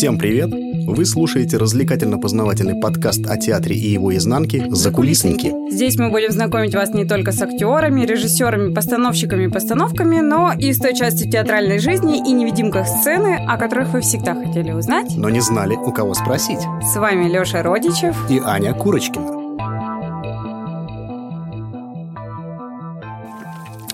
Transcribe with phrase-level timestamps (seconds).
[0.00, 0.48] Всем привет!
[0.86, 5.52] Вы слушаете развлекательно-познавательный подкаст о театре и его изнанке «Закулисники».
[5.70, 10.72] Здесь мы будем знакомить вас не только с актерами, режиссерами, постановщиками и постановками, но и
[10.72, 15.14] с той частью театральной жизни и невидимках сцены, о которых вы всегда хотели узнать.
[15.18, 16.60] Но не знали, у кого спросить.
[16.82, 19.58] С вами Леша Родичев и Аня Курочкина.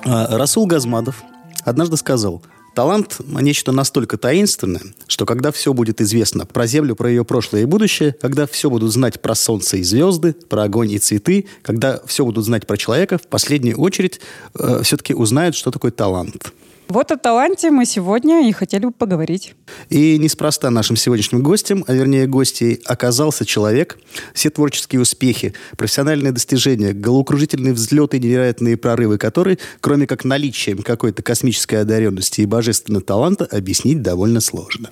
[0.05, 1.25] А, Расул Газмадов
[1.65, 2.43] однажды сказал–
[2.77, 7.65] Талант– нечто настолько таинственное, что когда все будет известно про Землю, про ее прошлое и
[7.65, 12.27] будущее, когда все будут знать про Солнце и звезды, про огонь и цветы, когда все
[12.27, 14.21] будут знать про человека, в последнюю очередь
[14.59, 16.53] э, все-таки узнают, что такое талант.
[16.89, 19.55] Вот о таланте мы сегодня и хотели бы поговорить.
[19.89, 23.99] И неспроста нашим сегодняшним гостем, а вернее гостей, оказался человек,
[24.35, 31.23] все творческие успехи, профессиональные достижения, головокружительные взлеты и невероятные прорывы, которые, кроме как наличием какой-то
[31.23, 34.91] космической одаренности и божественного таланта, объяснить довольно сложно.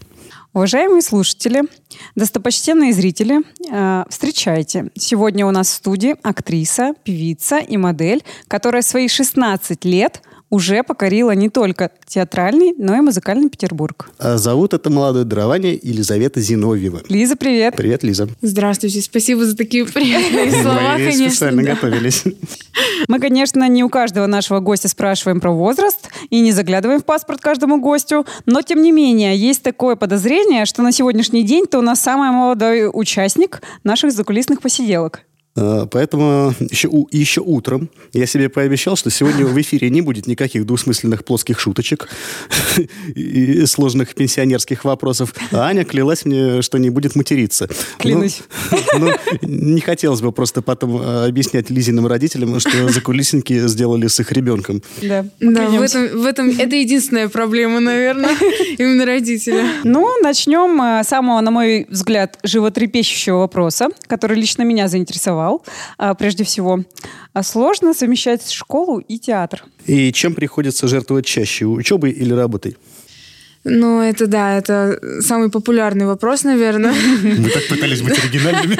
[0.52, 1.62] Уважаемые слушатели,
[2.16, 4.90] достопочтенные зрители, э, встречайте.
[4.96, 10.22] Сегодня у нас в студии актриса, певица и модель, которая свои 16 лет–
[10.54, 14.08] уже покорила не только театральный, но и музыкальный Петербург.
[14.18, 17.02] А зовут это молодое дарование Елизавета Зиновьева.
[17.08, 17.74] Лиза, привет.
[17.74, 18.28] Привет, Лиза.
[18.40, 21.30] Здравствуйте, спасибо за такие приятные слова, Мы конечно.
[21.30, 22.22] специально готовились.
[23.08, 27.40] Мы, конечно, не у каждого нашего гостя спрашиваем про возраст и не заглядываем в паспорт
[27.40, 31.82] каждому гостю, но, тем не менее, есть такое подозрение, что на сегодняшний день ты у
[31.82, 35.22] нас самый молодой участник наших закулисных посиделок.
[35.56, 40.66] А, поэтому еще, еще утром я себе пообещал, что сегодня в эфире не будет никаких
[40.66, 42.08] двусмысленных плоских шуточек
[43.14, 45.32] и сложных пенсионерских вопросов.
[45.52, 47.68] А Аня клялась мне, что не будет материться.
[47.98, 48.42] Клянусь.
[48.70, 54.18] Ну, ну, не хотелось бы просто потом а, объяснять Лизиным родителям, что закулисники сделали с
[54.18, 54.82] их ребенком.
[55.02, 58.36] Да, да в этом, в этом это единственная проблема, наверное,
[58.78, 59.66] именно родителя.
[59.84, 65.64] Ну, начнем с самого, на мой взгляд, животрепещущего вопроса, который лично меня заинтересовал сказал,
[65.98, 66.84] а, прежде всего.
[67.32, 69.64] А сложно совмещать школу и театр.
[69.86, 72.76] И чем приходится жертвовать чаще, учебой или работой?
[73.66, 76.94] Ну, это да, это самый популярный вопрос, наверное.
[77.22, 78.76] Мы так пытались быть оригинальными.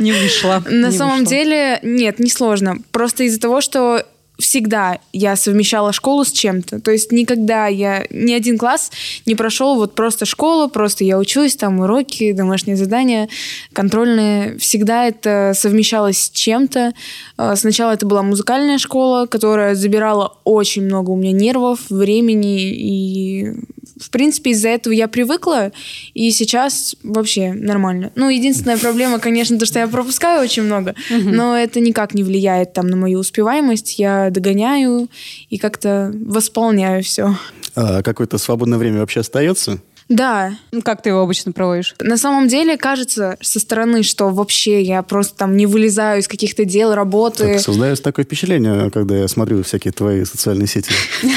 [0.00, 0.62] Не вышло.
[0.68, 2.78] На самом деле, нет, не сложно.
[2.90, 4.04] Просто из-за того, что
[4.40, 6.80] всегда я совмещала школу с чем-то.
[6.80, 8.90] То есть никогда я ни один класс
[9.26, 13.28] не прошел вот просто школу, просто я учусь, там уроки, домашние задания,
[13.72, 14.58] контрольные.
[14.58, 16.92] Всегда это совмещалось с чем-то.
[17.36, 23.54] А, сначала это была музыкальная школа, которая забирала очень много у меня нервов, времени и
[24.00, 25.72] в принципе, из-за этого я привыкла,
[26.14, 28.10] и сейчас вообще нормально.
[28.14, 32.72] Ну, единственная проблема, конечно, то, что я пропускаю очень много, но это никак не влияет
[32.72, 33.98] там на мою успеваемость.
[33.98, 35.08] Я догоняю
[35.48, 37.36] и как-то восполняю все.
[37.76, 39.80] А какое-то свободное время вообще остается?
[40.10, 40.54] Да.
[40.72, 41.94] Ну, как ты его обычно проводишь?
[42.00, 46.64] На самом деле кажется со стороны, что вообще я просто там не вылезаю из каких-то
[46.64, 47.54] дел, работы.
[47.54, 50.90] Так, создается такое впечатление, когда я смотрю всякие твои социальные сети.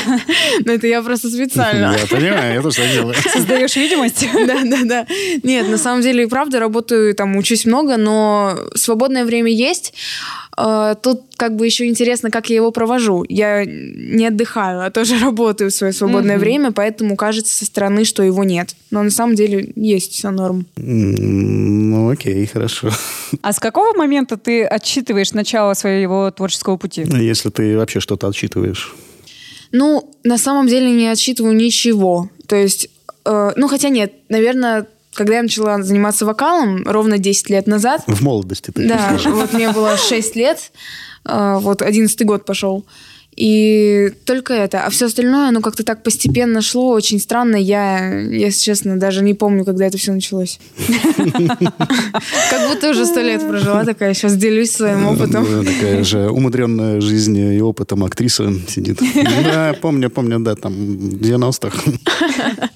[0.65, 1.95] Ну, это я просто специально.
[1.99, 3.15] Я понимаю, я тоже так делаю.
[3.33, 4.27] Создаешь видимость?
[4.47, 5.07] Да, да, да.
[5.43, 9.93] Нет, на самом деле и правда работаю, там, учусь много, но свободное время есть.
[10.55, 13.25] А, тут как бы еще интересно, как я его провожу.
[13.27, 16.39] Я не отдыхаю, а тоже работаю в свое свободное mm-hmm.
[16.39, 18.75] время, поэтому кажется со стороны, что его нет.
[18.91, 20.65] Но на самом деле есть все норм.
[20.75, 22.89] Ну, окей, хорошо.
[23.41, 27.03] А с какого момента ты отчитываешь начало своего творческого пути?
[27.03, 28.93] Если ты вообще что-то отчитываешь.
[29.71, 32.29] Ну, на самом деле не отчитываю ничего.
[32.47, 32.89] То есть,
[33.25, 38.03] э, ну, хотя нет, наверное, когда я начала заниматься вокалом ровно 10 лет назад...
[38.07, 40.71] В молодости ты Да, вот мне было 6 лет,
[41.25, 42.85] а, вот 11 год пошел.
[43.35, 44.85] И только это.
[44.85, 47.55] А все остальное, ну, как-то так постепенно шло, очень странно.
[47.55, 50.59] Я, если честно, даже не помню, когда это все началось.
[50.87, 55.45] Как будто уже сто лет прожила такая, сейчас делюсь своим опытом.
[55.65, 58.99] Такая же умудренная жизнью и опытом актриса сидит.
[59.43, 61.91] Да, помню, помню, да, там, 90-х.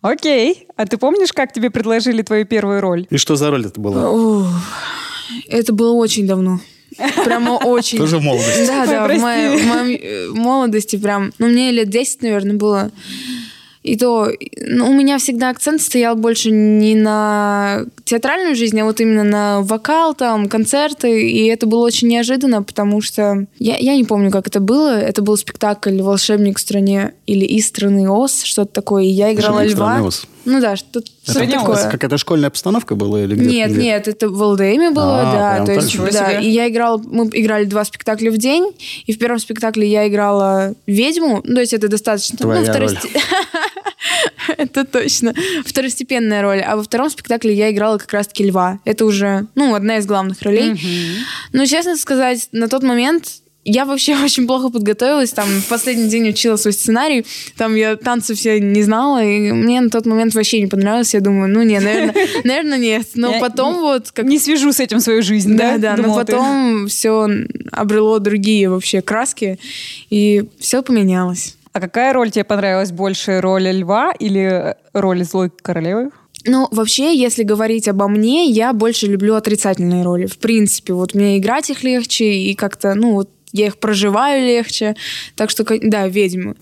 [0.00, 0.66] Окей.
[0.76, 3.06] А ты помнишь, как тебе предложили твою первую роль?
[3.10, 4.50] И что за роль это была?
[5.48, 6.60] Это было очень давно.
[7.24, 7.98] Прямо очень.
[7.98, 8.66] Тоже в молодости.
[8.66, 11.32] Да, да, в моей э, молодости прям.
[11.38, 12.90] Ну, мне лет 10, наверное, было.
[13.82, 14.30] И то
[14.60, 19.60] ну, у меня всегда акцент стоял больше не на театральную жизнь, а вот именно на
[19.62, 21.28] вокал, там, концерты.
[21.28, 24.98] И это было очень неожиданно, потому что я, я не помню, как это было.
[24.98, 29.04] Это был спектакль «Волшебник в стране» или «Из страны Оз», что-то такое.
[29.04, 30.02] И я играла льва.
[30.02, 30.26] Оз.
[30.44, 31.90] Ну да, что-то что такое.
[31.90, 33.82] Какая-то школьная обстановка была или где Нет, где?
[33.82, 35.66] нет, это в ЛДМе было, а, да.
[35.66, 36.32] То есть, да.
[36.32, 38.72] И я играла, мы играли два спектакля в день,
[39.06, 42.38] и в первом спектакле я играла ведьму, ну, то есть это достаточно...
[42.38, 42.98] Твоя ну, роль.
[44.56, 45.34] Это точно.
[45.64, 46.60] Второстепенная роль.
[46.60, 48.80] А во втором спектакле я играла как раз-таки льва.
[48.84, 50.80] Это уже, ну, одна из главных ролей.
[51.52, 55.30] Но, честно сказать, на тот момент я вообще очень плохо подготовилась.
[55.30, 57.24] Там в последний день учила свой сценарий.
[57.56, 59.22] Там я танцы все не знала.
[59.22, 61.14] И мне на тот момент вообще не понравилось.
[61.14, 62.14] Я думаю, ну не, наверное,
[62.44, 63.08] наверное нет.
[63.14, 64.10] Но Я потом вот...
[64.10, 64.24] Как...
[64.24, 65.72] Не свяжу с этим свою жизнь, да?
[65.72, 66.32] Да, да, но Думала ты.
[66.32, 67.28] потом все
[67.70, 69.58] обрело другие вообще краски,
[70.10, 71.56] и все поменялось.
[71.72, 73.40] А какая роль тебе понравилась больше?
[73.40, 76.10] Роль льва или роль злой королевы?
[76.44, 80.26] Ну, вообще, если говорить обо мне, я больше люблю отрицательные роли.
[80.26, 84.96] В принципе, вот мне играть их легче, и как-то, ну, вот я их проживаю легче.
[85.36, 86.08] Так что, да.
[86.08, 86.54] Ведьма.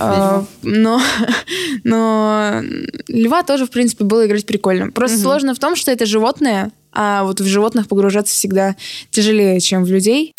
[0.00, 1.00] А, но,
[1.84, 2.62] но
[3.08, 4.90] льва тоже, в принципе, было играть прикольно.
[4.90, 8.76] Просто сложно в том, что это животное, а вот в животных погружаться всегда
[9.10, 10.34] тяжелее, чем в людей.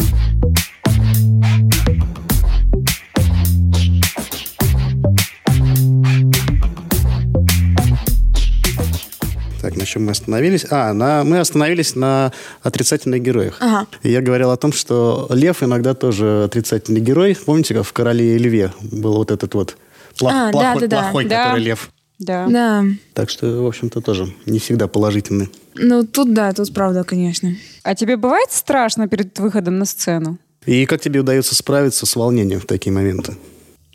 [9.77, 10.65] На чем мы остановились?
[10.69, 12.31] А, на, мы остановились на
[12.61, 13.57] отрицательных героях.
[13.59, 13.87] Ага.
[14.03, 17.35] И я говорил о том, что лев иногда тоже отрицательный герой.
[17.45, 19.77] Помните, как в «Короле и льве» был вот этот вот
[20.19, 21.01] плох- А, да, плохой, да, да.
[21.03, 21.43] плохой Да.
[21.45, 21.89] который лев?
[22.19, 22.47] Да.
[22.49, 22.83] Да.
[23.13, 25.49] Так что, в общем-то, тоже не всегда положительный.
[25.75, 27.53] Ну, тут да, тут правда, конечно.
[27.83, 30.37] А тебе бывает страшно перед выходом на сцену?
[30.65, 33.37] И как тебе удается справиться с волнением в такие моменты?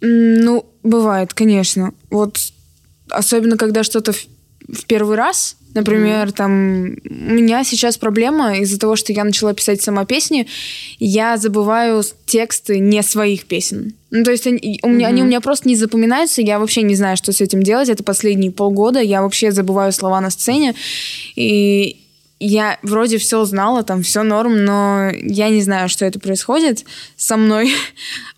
[0.01, 1.93] Ну, бывает, конечно.
[2.11, 2.39] Вот
[3.11, 4.17] особенно, когда что-то в,
[4.69, 9.83] в первый раз, например, там, у меня сейчас проблема из-за того, что я начала писать
[9.83, 10.47] сама песни,
[10.99, 13.95] я забываю тексты не своих песен.
[14.11, 16.95] Ну, то есть они у, меня, они у меня просто не запоминаются, я вообще не
[16.95, 17.89] знаю, что с этим делать.
[17.89, 20.75] Это последние полгода, я вообще забываю слова на сцене,
[21.35, 22.03] и
[22.45, 26.85] я вроде все знала, там все норм, но я не знаю, что это происходит
[27.17, 27.73] со мной.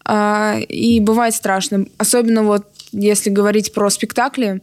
[0.06, 1.86] А, И бывает страшно.
[1.96, 4.60] Особенно вот если говорить про спектакли,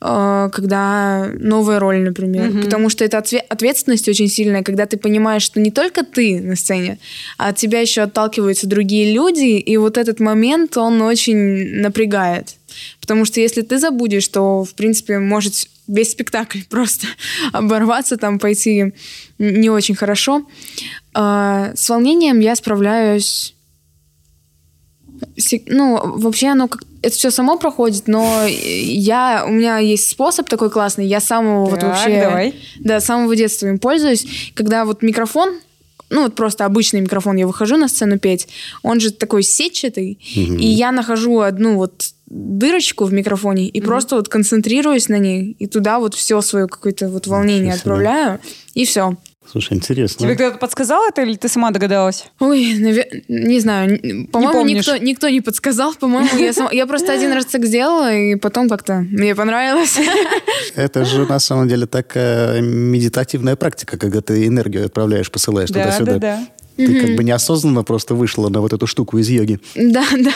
[0.00, 2.50] э, когда новая роль, например.
[2.62, 6.54] Потому что это отве- ответственность очень сильная, когда ты понимаешь, что не только ты на
[6.56, 6.98] сцене,
[7.38, 12.56] а от тебя еще отталкиваются другие люди, и вот этот момент, он очень напрягает.
[13.00, 15.54] Потому что если ты забудешь, то, в принципе, может
[15.88, 17.06] весь спектакль просто
[17.52, 18.92] оборваться, там пойти
[19.38, 20.46] не очень хорошо.
[21.14, 23.54] А, С волнением я справляюсь...
[25.66, 26.82] Ну, вообще оно как...
[27.02, 29.44] Это все само проходит, но я...
[29.46, 31.06] У меня есть способ такой классный.
[31.06, 32.20] Я с самого вот Так, вообще...
[32.20, 32.54] давай.
[32.80, 34.52] Да, с самого детства им пользуюсь.
[34.54, 35.58] Когда вот микрофон,
[36.10, 38.46] ну вот просто обычный микрофон, я выхожу на сцену петь,
[38.82, 44.28] он же такой сетчатый, и я нахожу одну вот дырочку в микрофоне и просто вот
[44.28, 47.80] концентрируюсь на ней, и туда вот все свое какое-то вот волнение Ничего себе.
[47.80, 48.40] отправляю,
[48.74, 49.16] и все.
[49.50, 50.24] Слушай, интересно.
[50.24, 52.24] Тебе кто-то подсказал это или ты сама догадалась?
[52.40, 53.98] Ой, наве- не знаю,
[54.32, 54.86] по-моему, помнишь.
[54.86, 58.68] никто, никто не подсказал, по-моему, я, сама- я просто один раз так сделала, и потом
[58.68, 59.98] как-то мне понравилось.
[60.74, 66.12] Это же на самом деле такая медитативная практика, когда ты энергию отправляешь, посылаешь Да, туда-сюда.
[66.12, 66.46] да, да.
[66.76, 69.60] Ты как бы неосознанно просто вышла на вот эту штуку из йоги.
[69.74, 70.32] Да, да,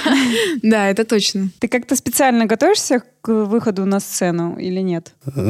[0.63, 1.51] да, это точно.
[1.59, 5.13] Ты как-то специально готовишься к выходу на сцену или нет?
[5.35, 5.41] Э,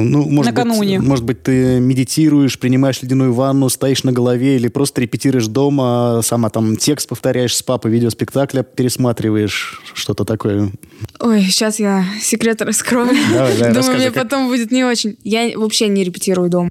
[0.00, 0.98] Ну, может Накануне.
[1.00, 6.20] Быть, может быть, ты медитируешь, принимаешь ледяную ванну, стоишь на голове или просто репетируешь дома,
[6.22, 10.70] сама там текст повторяешь с папой, видеоспектакля пересматриваешь, что-то такое.
[11.18, 13.08] Ой, сейчас я секрет раскрою.
[13.32, 15.16] Давай, давай, Думаю, расскажи, мне как- потом будет не очень.
[15.24, 16.70] Я вообще не репетирую дома.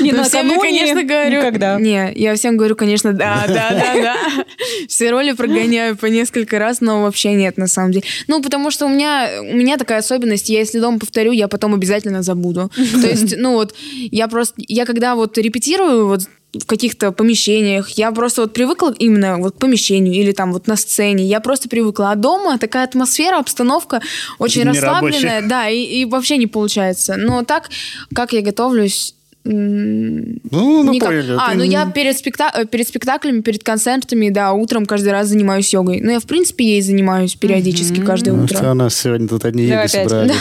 [0.00, 1.38] Не, накануне конечно, говорю...
[1.38, 1.78] Никогда.
[1.92, 4.44] Не, я всем говорю, конечно, да, да, да, да.
[4.88, 8.04] Все роли прогоняю по несколько раз, но вообще нет, на самом деле.
[8.28, 11.74] Ну, потому что у меня, у меня такая особенность, я если дома повторю, я потом
[11.74, 12.70] обязательно забуду.
[12.74, 13.74] То есть, ну вот,
[14.10, 14.54] я просто...
[14.56, 16.22] Я когда вот репетирую, вот
[16.54, 17.88] в каких-то помещениях.
[17.90, 21.24] Я просто вот привыкла именно вот к помещению или там вот на сцене.
[21.24, 22.10] Я просто привыкла.
[22.10, 24.02] А дома такая атмосфера, обстановка
[24.38, 25.48] очень расслабленная.
[25.48, 27.16] Да, и, и вообще не получается.
[27.16, 27.70] Но так,
[28.14, 29.14] как я готовлюсь...
[29.44, 31.08] м, Ну, мы никак.
[31.08, 31.36] поняли.
[31.38, 35.28] А, Ты ну я перед, спекта- э, перед спектаклями, перед концертами, да, утром каждый раз
[35.28, 36.00] занимаюсь йогой.
[36.00, 38.56] Ну, я, в принципе, ей занимаюсь периодически каждое Ну, утро.
[38.56, 40.08] что у нас сегодня тут одни Да, йоги опять.
[40.10, 40.36] собрались.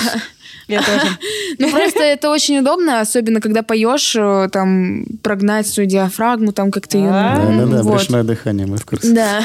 [0.67, 1.01] Я тоже.
[1.59, 6.97] Ну, просто это очень удобно, особенно когда поешь, э, там, прогнать свою диафрагму, там как-то
[6.97, 7.09] ее...
[7.09, 9.11] Да, Да-да-да, брюшное дыхание, мы в курсе.
[9.13, 9.41] Да.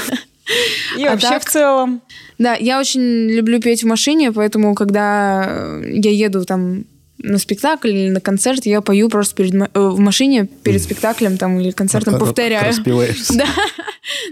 [0.97, 1.43] И А вообще так?
[1.45, 2.01] в целом.
[2.39, 6.85] Да, я очень люблю петь в машине, поэтому, когда я еду там
[7.27, 11.59] на спектакль или на концерт, я пою просто перед, э, в машине перед спектаклем там
[11.61, 12.73] или концертом, Р- повторяю.
[13.31, 13.47] Да,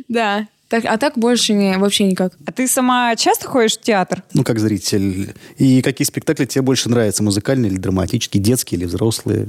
[0.08, 0.48] да.
[0.68, 2.32] Так, а так больше не, вообще никак.
[2.46, 4.22] А ты сама часто ходишь в театр?
[4.32, 5.34] Ну, как зритель.
[5.58, 7.22] И какие спектакли тебе больше нравятся?
[7.22, 9.48] Музыкальные или драматические, детские или взрослые?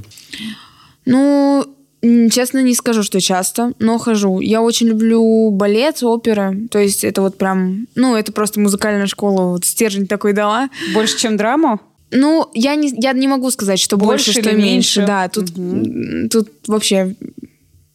[1.04, 1.64] Ну,
[2.02, 4.40] Честно, не скажу, что часто, но хожу.
[4.40, 6.54] Я очень люблю балет, опера.
[6.70, 7.88] То есть это вот прям...
[7.94, 9.52] Ну, это просто музыкальная школа.
[9.52, 10.68] Вот стержень такой дала.
[10.94, 11.80] Больше, чем драму?
[12.10, 15.00] Ну, я не, я не могу сказать, что больше, Больше что меньше.
[15.00, 15.06] меньше?
[15.06, 17.16] Да, тут, м, тут вообще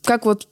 [0.04, 0.48] как вот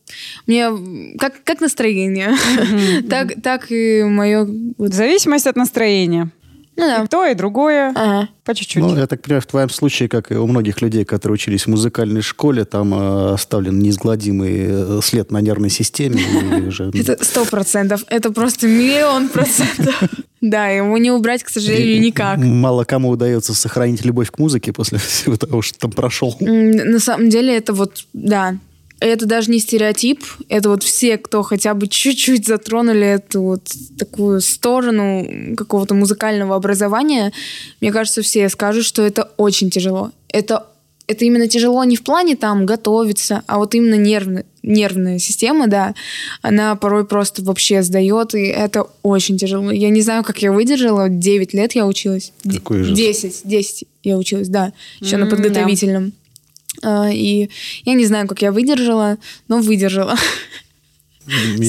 [0.47, 0.69] мне
[1.17, 2.35] как как настроение,
[3.09, 4.45] так так и мое
[4.77, 6.31] В зависимости от настроения.
[6.75, 7.03] Ну да.
[7.03, 7.91] И то, и другое.
[7.95, 8.29] Ага.
[8.45, 8.81] По чуть-чуть.
[8.81, 11.67] Ну, я так понимаю, в твоем случае, как и у многих людей, которые учились в
[11.67, 16.21] музыкальной школе, там э, оставлен неизгладимый э, след на нервной системе.
[16.93, 18.03] Это сто процентов.
[18.07, 20.01] Это просто миллион процентов.
[20.41, 22.37] Да, его не убрать, к сожалению, никак.
[22.37, 26.33] Мало кому удается сохранить любовь к музыке после всего того, что там прошел.
[26.39, 28.55] На самом деле это вот, да,
[28.99, 33.63] это даже не стереотип, это вот все, кто хотя бы чуть-чуть затронули эту вот
[33.97, 37.31] такую сторону какого-то музыкального образования,
[37.81, 40.11] мне кажется, все скажут, что это очень тяжело.
[40.27, 40.67] Это,
[41.07, 45.95] это именно тяжело не в плане там готовиться, а вот именно нервно, нервная система, да,
[46.41, 49.71] она порой просто вообще сдает, и это очень тяжело.
[49.71, 52.33] Я не знаю, как я выдержала, 9 лет я училась.
[52.43, 52.97] Какой ужас.
[52.97, 56.09] 10, 10 я училась, да, еще на М, да.
[56.83, 57.49] А, И
[57.85, 59.17] я не знаю, как я выдержала,
[59.47, 60.15] но выдержала.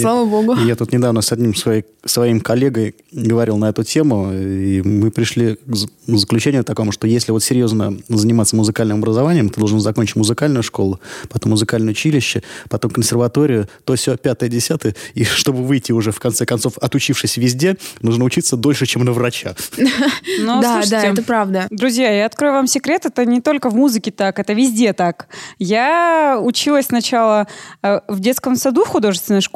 [0.00, 0.54] Слава богу.
[0.56, 5.56] Я тут недавно с одним своей- своим коллегой говорил на эту тему, и мы пришли
[5.56, 5.76] к
[6.06, 11.50] заключению такому, что если вот серьезно заниматься музыкальным образованием, ты должен закончить музыкальную школу, потом
[11.50, 16.78] музыкальное училище, потом консерваторию, то все пятое, десятое, и чтобы выйти уже, в конце концов,
[16.78, 19.54] отучившись везде, нужно учиться дольше, чем на врача.
[20.40, 21.66] Но, да, да, это правда.
[21.70, 25.28] Друзья, я открою вам секрет, это не только в музыке так, это везде так.
[25.58, 27.46] Я училась сначала
[27.82, 29.50] э, в детском саду художественной школе,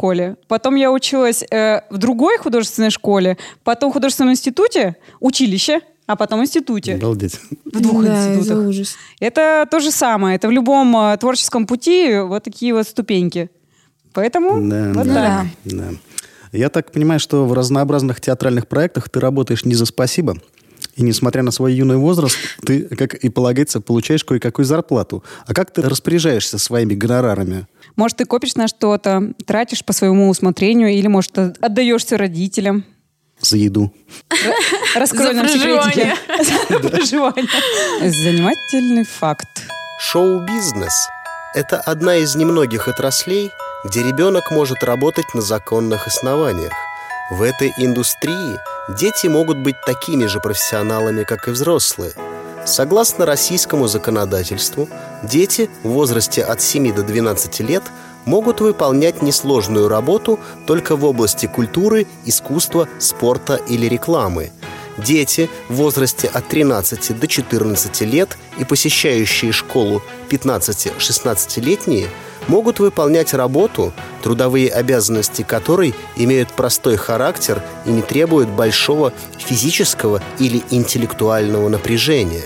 [0.48, 6.42] потом я училась э, в другой художественной школе, потом в художественном институте, училище, а потом
[6.42, 6.94] институте.
[6.94, 7.40] Обалдеть.
[7.64, 8.68] В двух Да, это институтах.
[8.68, 8.96] ужас.
[9.20, 10.36] Это то же самое.
[10.36, 13.50] Это в любом э, творческом пути вот такие вот ступеньки.
[14.12, 15.46] Поэтому Да, вот да, так.
[15.64, 15.84] да.
[16.52, 20.36] Я так понимаю, что в разнообразных театральных проектах ты работаешь не за спасибо.
[20.94, 25.24] И несмотря на свой юный возраст, ты, как и полагается, получаешь кое-какую зарплату.
[25.46, 27.66] А как ты распоряжаешься своими гонорарами?
[27.96, 32.84] Может, ты копишь на что-то, тратишь по своему усмотрению, или, может, от- отдаешься родителям.
[33.40, 33.92] За еду.
[34.94, 36.14] Раскрой нам секретики.
[36.72, 37.46] За проживание.
[38.00, 39.46] Занимательный факт.
[40.00, 41.08] Шоу-бизнес–
[41.54, 43.50] это одна из немногих отраслей,
[43.84, 46.72] где ребенок может работать на законных основаниях.
[47.30, 48.58] В этой индустрии
[48.98, 52.12] дети могут быть такими же профессионалами, как и взрослые.
[52.66, 54.88] Согласно российскому законодательству,
[55.22, 57.82] дети в возрасте от 7 до 12 лет
[58.24, 64.50] могут выполнять несложную работу только в области культуры, искусства, спорта или рекламы–
[64.96, 72.08] Дети в возрасте от 13 до 14 лет и посещающие школу 15-16-летние
[72.48, 80.62] могут выполнять работу, трудовые обязанности которой имеют простой характер и не требуют большого физического или
[80.70, 82.44] интеллектуального напряжения.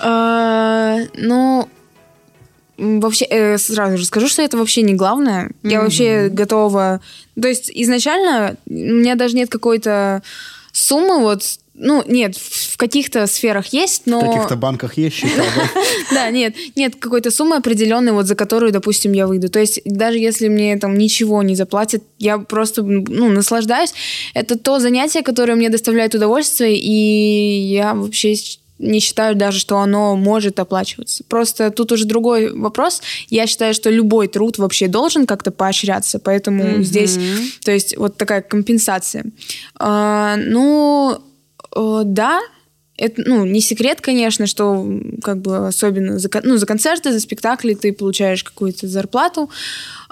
[0.00, 1.68] А, Ну,
[2.76, 5.50] вообще, э, сразу же скажу, что это вообще не главное.
[5.62, 7.00] Я вообще готова...
[7.40, 10.22] То есть изначально у меня даже нет какой-то
[10.72, 11.42] суммы, вот,
[11.74, 14.20] ну, нет, в каких-то сферах есть, но...
[14.20, 15.70] В каких-то банках есть счета, да?
[16.14, 19.48] Да, нет, нет какой-то суммы определенной, вот за которую, допустим, я выйду.
[19.48, 23.92] То есть даже если мне там ничего не заплатят, я просто ну, наслаждаюсь.
[24.34, 28.36] Это то занятие, которое мне доставляет удовольствие, и я вообще
[28.78, 31.24] не считаю даже, что оно может оплачиваться.
[31.28, 33.02] Просто тут уже другой вопрос.
[33.30, 36.84] Я считаю, что любой труд вообще должен как-то поощряться, поэтому Мгм.
[36.84, 37.18] здесь,
[37.64, 39.24] то есть вот такая компенсация.
[39.78, 41.20] А, ну,
[41.74, 42.40] да,
[42.96, 44.86] это, ну, не секрет, конечно, что
[45.22, 49.50] как бы особенно за, ну, за концерты, за спектакли ты получаешь какую-то зарплату.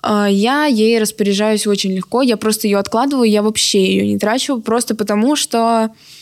[0.02, 4.60] А, Я ей распоряжаюсь очень легко, я просто ее откладываю, я вообще ее не трачу,
[4.60, 6.21] просто потому что э,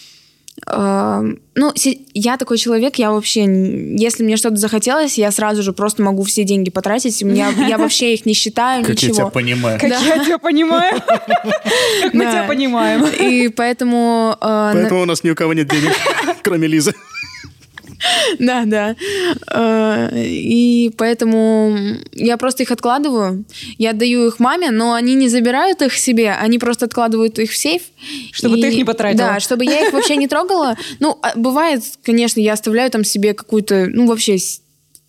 [0.66, 1.72] ну,
[2.14, 3.42] я такой человек, я вообще,
[3.96, 8.14] если мне что-то захотелось, я сразу же просто могу все деньги потратить, меня, я вообще
[8.14, 9.30] их не считаю, Как я тебя ничего.
[9.30, 9.80] понимаю.
[9.80, 11.00] Как я тебя понимаю.
[11.06, 12.30] Как мы Да.
[12.32, 13.06] тебя понимаем.
[13.06, 14.36] И поэтому...
[14.40, 15.92] на- Поэтому у нас ни у кого нет денег,
[16.42, 16.92] кроме Лизы.
[18.38, 18.97] Да, да.
[19.50, 21.76] Э, И поэтому
[22.12, 23.45] я просто их откладываю.
[23.78, 27.57] Я отдаю их маме, но они не забирают их себе, они просто откладывают их в
[27.57, 27.83] сейф.
[28.33, 29.28] Чтобы ты их не потратила.
[29.28, 30.76] Да, чтобы я их вообще не трогала.
[30.99, 34.38] Ну, а бывает, конечно, я оставляю там себе какую-то, ну, вообще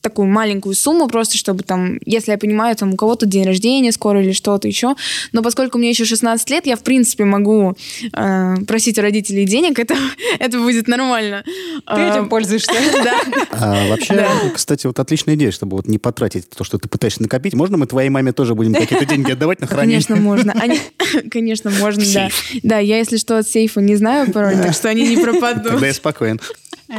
[0.02, 4.22] такую маленькую сумму, просто чтобы там, если я понимаю, там у кого-то день рождения скоро
[4.22, 4.96] или что-то еще.
[5.32, 7.76] Но поскольку мне еще 16 лет, я, в принципе, могу
[8.14, 9.96] э, просить у родителей денег, это,
[10.40, 11.44] это будет нормально.
[11.88, 12.72] Ты этим пользуешься.
[13.04, 13.20] Да.
[13.52, 17.54] А вообще, кстати, вот отличная идея, чтобы вот не потратить то, что ты пытаешься накопить.
[17.54, 20.02] Можно мы твоей маме тоже будем какие-то деньги отдавать на хранение?
[20.04, 20.54] Конечно, можно.
[20.54, 20.80] Они...
[21.32, 22.30] Конечно, можно, да.
[22.64, 25.64] Да, я, если что, от сейфа не знаю пароль, так что они не пропадут.
[25.64, 26.40] Тогда я спокоен.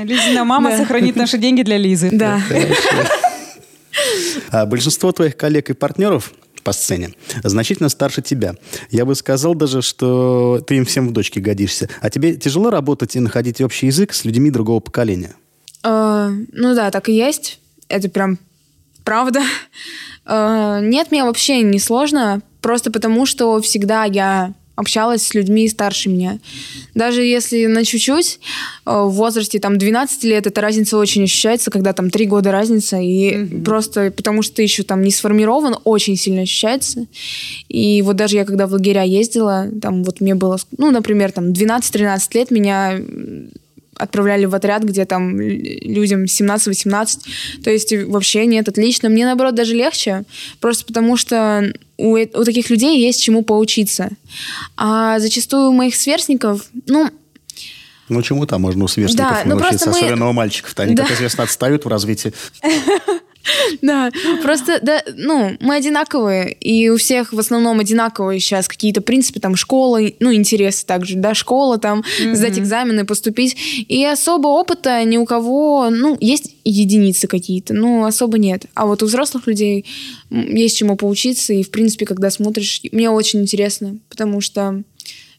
[0.02, 0.78] Лизина мама Да.
[0.78, 2.10] сохранит наши деньги для Лизы.
[2.12, 2.40] Да.
[4.50, 6.32] А большинство твоих коллег и партнеров
[6.64, 7.10] по сцене
[7.42, 8.54] значительно старше тебя.
[8.90, 11.88] Я бы сказал даже, что ты им всем в дочке годишься.
[12.00, 15.34] А тебе тяжело работать и находить общий язык с людьми другого поколения?
[15.82, 17.58] Э, Ну да, так и есть.
[17.88, 18.38] Это прям
[19.04, 19.42] правда.
[20.24, 26.08] Э, Нет, мне вообще не сложно, просто потому что всегда я общалась с людьми старше
[26.08, 26.38] меня.
[26.94, 28.40] Даже если на чуть-чуть,
[28.86, 32.98] э, в возрасте там 12 лет, эта разница очень ощущается, когда там 3 года разница,
[32.98, 37.06] и просто потому что ты еще там не сформирован, очень сильно ощущается.
[37.68, 41.52] И вот даже я когда в лагеря ездила, там вот мне было, ну, например, там
[41.52, 42.98] 12-13 лет, меня
[44.02, 47.18] отправляли в отряд, где там людям 17-18.
[47.64, 49.08] То есть вообще нет, отлично.
[49.08, 50.24] Мне, наоборот, даже легче,
[50.60, 54.10] просто потому что у, э- у таких людей есть чему поучиться.
[54.76, 57.10] А зачастую у моих сверстников, ну,
[58.08, 60.82] Ну, чему там можно у сверстников Да, ну научиться, просто мы- особенно у мальчиков-то.
[60.82, 61.04] Они, Да.
[61.04, 62.32] как известно, отстают в развитии.
[63.82, 64.10] Да,
[64.42, 69.56] просто, да, ну, мы одинаковые, и у всех в основном одинаковые сейчас какие-то принципы, там,
[69.56, 73.56] школа, ну, интересы также, да, школа, там, сдать экзамены, поступить,
[73.88, 78.66] и особо опыта ни у кого, ну, есть единицы какие-то, но особо нет.
[78.74, 79.84] А вот у взрослых людей
[80.30, 84.82] есть чему поучиться, и, в принципе, когда смотришь, мне очень интересно, потому что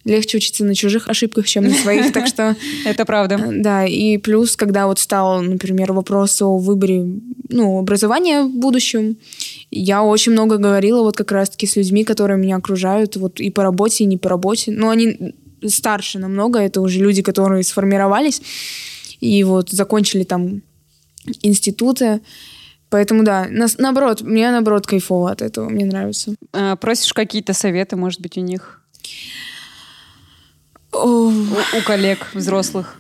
[0.06, 2.56] легче учиться на чужих ошибках, чем на своих, так что...
[2.86, 3.36] Это правда.
[3.36, 7.06] Э, Да, и плюс, когда вот стал, например, вопрос о выборе,
[7.50, 9.18] ну, образования в будущем,
[9.72, 13.64] я очень много говорила вот как раз-таки с людьми, которые меня окружают, вот и по
[13.64, 14.72] работе, и не по работе.
[14.72, 15.34] Но они
[15.66, 18.42] старше намного, это уже люди, которые сформировались
[19.22, 20.62] и вот закончили там
[21.42, 22.20] институты.
[22.90, 26.36] Поэтому да, нас- наоборот, мне наоборот кайфово от этого, мне нравится.
[26.52, 28.82] А, Просишь какие-то советы, может быть, у них?
[30.94, 33.00] О, У, у коллег взрослых?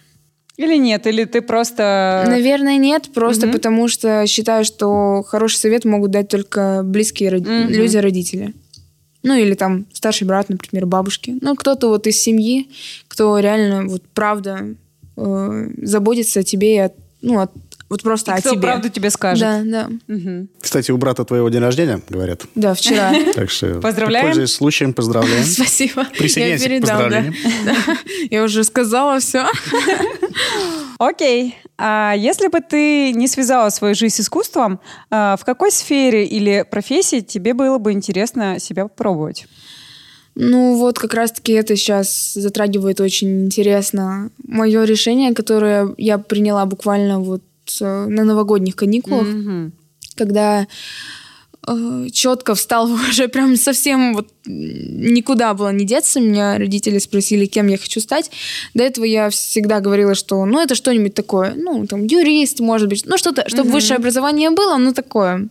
[0.58, 1.08] Или нет?
[1.08, 2.26] Или ты просто...
[2.28, 3.54] Наверное, нет, просто Мгм.
[3.54, 7.70] потому что считаю, что хороший совет могут дать только близкие род- Мгм.
[7.70, 8.54] люди, родители.
[9.24, 11.38] Ну, или там старший брат, например, бабушки.
[11.41, 12.70] Ну, кто-то вот из семьи,
[13.08, 14.76] кто реально вот правда
[15.17, 17.52] э, заботится о тебе и от, ну, от,
[17.89, 18.62] вот просто И о кто тебе.
[18.62, 19.41] правду тебе скажет?
[19.41, 19.89] Да, да.
[20.08, 20.50] Мгм.
[20.60, 22.43] Кстати, у брата твоего день рождения, говорят.
[22.56, 23.13] Да, вчера.
[23.36, 24.26] Так что, Поздравляем.
[24.28, 25.43] пользуясь случаем, поздравляем.
[25.46, 26.06] Спасибо.
[26.17, 27.10] Присоединяйся Я передам,
[27.65, 27.98] да.
[28.32, 29.46] Я уже сказала все.
[31.00, 31.56] Окей.
[31.78, 36.65] А если бы ты не связала свою жизнь с искусством, а, в какой сфере или
[36.69, 39.48] профессии тебе было бы интересно себя попробовать?
[40.36, 47.19] Ну вот как раз-таки это сейчас затрагивает очень интересно мое решение, которое я приняла буквально
[47.19, 47.43] вот
[47.82, 49.73] на новогодних каникулах, Мгм.
[50.15, 50.67] когда
[52.12, 56.19] четко встал уже прям совсем вот никуда было не деться.
[56.19, 58.30] Меня родители спросили, кем я хочу стать.
[58.73, 63.04] До этого я всегда говорила, что ну это что-нибудь такое, ну там юрист, может быть,
[63.06, 65.47] ну что-то, чтобы высшее образование было, ну такое.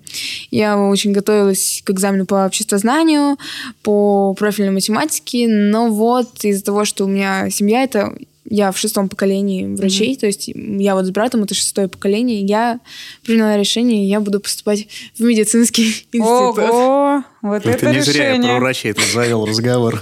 [0.50, 3.38] Я очень готовилась к экзамену по обществознанию,
[3.82, 9.08] по профильной математике, но вот из-за того, что у меня семья это я в шестом
[9.08, 12.80] поколении врачей, то есть я вот с братом, это шестое поколение, я
[13.24, 16.58] приняла решение, я буду поступать в медицинский институт.
[16.58, 17.24] Ого!
[17.42, 18.50] Вот это, Это не зря я решение.
[18.52, 20.00] про врачей тут завел разговор.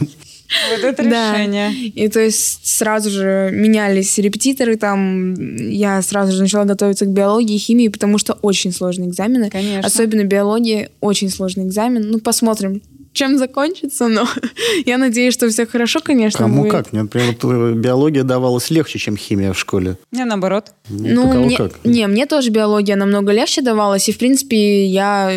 [0.72, 1.32] Вот это Да.
[1.36, 1.72] решение.
[1.72, 5.34] И то есть сразу же менялись репетиторы, там
[5.70, 9.48] я сразу же начала готовиться к биологии, химии, потому что очень сложные экзамены.
[9.50, 9.86] Конечно.
[9.86, 12.10] Особенно биология, очень сложный экзамен.
[12.10, 14.26] Ну, посмотрим, чем закончится, но
[14.86, 16.72] я надеюсь, что все хорошо, конечно, Кому будет.
[16.72, 16.92] как?
[16.92, 19.96] Мне, например, вот, э, биология давалась легче, чем химия в школе.
[20.12, 20.72] Не, наоборот.
[20.88, 21.84] Ну, у кого мне, как.
[21.84, 25.32] не, мне тоже биология намного легче давалась, и, в принципе, я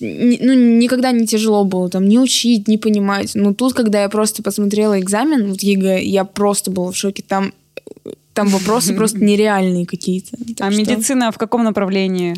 [0.00, 3.32] ну, никогда не тяжело было там не учить, не понимать.
[3.34, 7.22] Но тут, когда я просто посмотрела экзамен, вот ЕГЭ, я просто была в шоке.
[7.26, 7.52] Там,
[8.34, 10.36] там вопросы просто нереальные какие-то.
[10.60, 12.36] А что- медицина в каком направлении?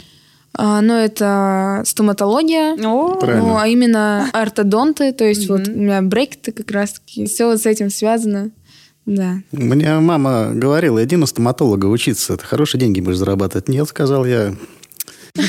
[0.55, 2.77] А, ну, это стоматология.
[2.77, 3.43] Правильно.
[3.43, 7.67] Ну, а именно ортодонты, то есть вот у меня брекеты как раз-таки, все вот с
[7.67, 8.51] этим связано.
[9.07, 9.37] Да.
[9.53, 13.69] Мне мама говорила, иди на стоматолога учиться, ты хорошие деньги будешь зарабатывать.
[13.69, 14.55] Нет, сказал я.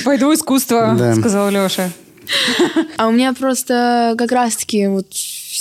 [0.06, 1.16] пойду в искусство, Да.
[1.16, 1.90] сказал Леша.
[2.98, 5.08] А у меня просто как раз-таки вот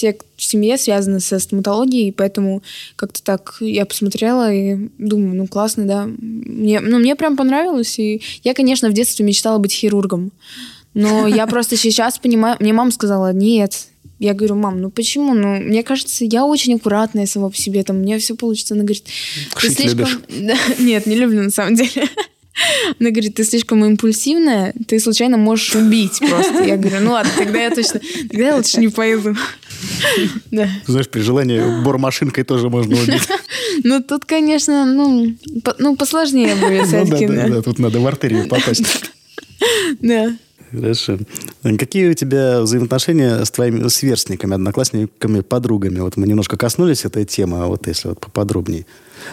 [0.01, 2.63] все в семье связаны со стоматологией, поэтому
[2.97, 6.07] как-то так я посмотрела и думаю, ну классно, да.
[6.07, 7.99] Мне, ну, мне прям понравилось.
[7.99, 10.33] И я, конечно, в детстве мечтала быть хирургом.
[10.95, 15.35] Но я просто сейчас понимаю, мне мама сказала, нет, я говорю, мам, ну почему?
[15.35, 18.73] Ну, мне кажется, я очень аккуратная сама по себе, там, у меня все получится.
[18.73, 20.09] Она говорит, ты Шить слишком...
[20.29, 22.09] Да, нет, не люблю на самом деле.
[22.99, 26.63] Она говорит, ты слишком импульсивная, ты случайно можешь убить просто.
[26.65, 29.35] Я говорю, ну ладно, тогда я точно, тогда я лучше не пойду.
[30.51, 30.69] Да.
[30.87, 33.29] Знаешь, при желании бормашинкой тоже можно убить.
[33.85, 37.49] Ну, тут, конечно, ну, по- ну посложнее будет Ну все-таки, да, да.
[37.49, 38.85] да, тут надо в артерию попасть.
[40.01, 40.33] Да.
[40.73, 41.19] Хорошо.
[41.63, 46.01] Какие у тебя взаимоотношения с твоими сверстниками, одноклассниками, подругами?
[46.01, 48.87] Вот мы немножко коснулись этой темы, а вот если вот поподробнее.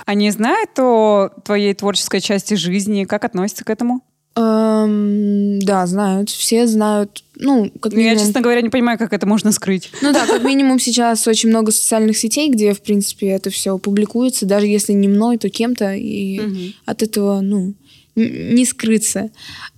[0.06, 4.02] Они знают о твоей творческой части жизни, как относятся к этому?
[4.36, 6.30] Эм, да, знают.
[6.30, 7.24] Все знают.
[7.40, 8.26] Ну, как Ну, Я, минимум.
[8.26, 9.90] честно говоря, не понимаю, как это можно скрыть.
[10.02, 14.46] Ну да, как минимум сейчас очень много социальных сетей, где, в принципе, это все публикуется,
[14.46, 16.74] даже если не мной, то кем-то, и Мгм.
[16.86, 17.74] от этого, ну,
[18.16, 19.30] не скрыться.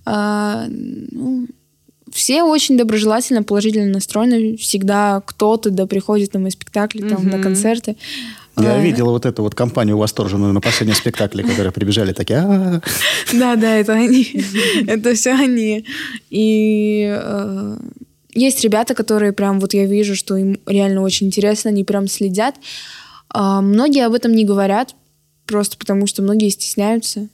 [0.06, 1.46] А, ну,
[2.12, 4.56] все очень доброжелательно, положительно настроены.
[4.56, 7.42] Всегда кто-то да приходит на мои спектакли, там, на Мгм.
[7.42, 7.96] концерты.
[8.56, 12.80] Я А, видел вот эту вот компанию восторженную на последнем спектакле, которые прибежали такие, «А,
[13.32, 14.26] Да, да, это они.
[14.86, 15.86] это все они.
[16.30, 17.76] И э,
[18.34, 22.56] есть ребята, которые прям, вот я вижу, что им реально очень интересно, они прям следят.
[23.28, 24.94] А, многие об этом не говорят,
[25.46, 27.28] просто потому что многие стесняются.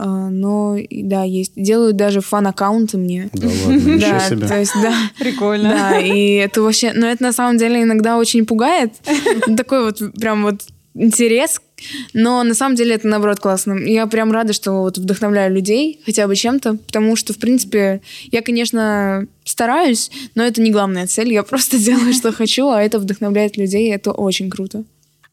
[0.00, 1.52] А, но, да, есть.
[1.56, 3.30] Делают даже фан-аккаунты мне.
[3.32, 4.46] да ладно, ничего себе.
[4.46, 4.94] то есть, да.
[5.18, 5.70] Прикольно.
[5.70, 6.92] Да, и это вообще...
[6.94, 8.92] Но это на самом деле иногда очень пугает.
[9.56, 10.62] Такой вот прям вот
[10.94, 11.60] интерес.
[12.12, 13.74] Но на самом деле это, наоборот, классно.
[13.74, 18.40] Я прям рада, что вот вдохновляю людей хотя бы чем-то, потому что, в принципе, я,
[18.42, 21.32] конечно, стараюсь, но это не главная цель.
[21.32, 24.84] Я просто делаю, что хочу, а это вдохновляет людей, и это очень круто.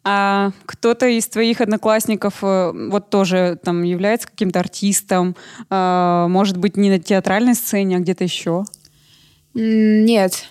[0.07, 5.35] А кто-то из твоих одноклассников э, вот тоже там является каким-то артистом,
[5.71, 8.65] а, может быть, не на театральной сцене, а где-то еще?
[9.55, 10.45] Нет.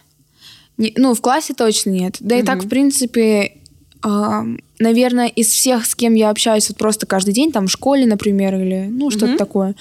[0.76, 2.16] Не- ну, в классе точно нет.
[2.18, 3.58] Да и так, в принципе,
[4.02, 4.44] а,
[4.80, 8.56] наверное, из всех, с кем я общаюсь вот просто каждый день, там в школе, например,
[8.56, 9.36] или ну что-то Мгм.
[9.38, 9.74] такое,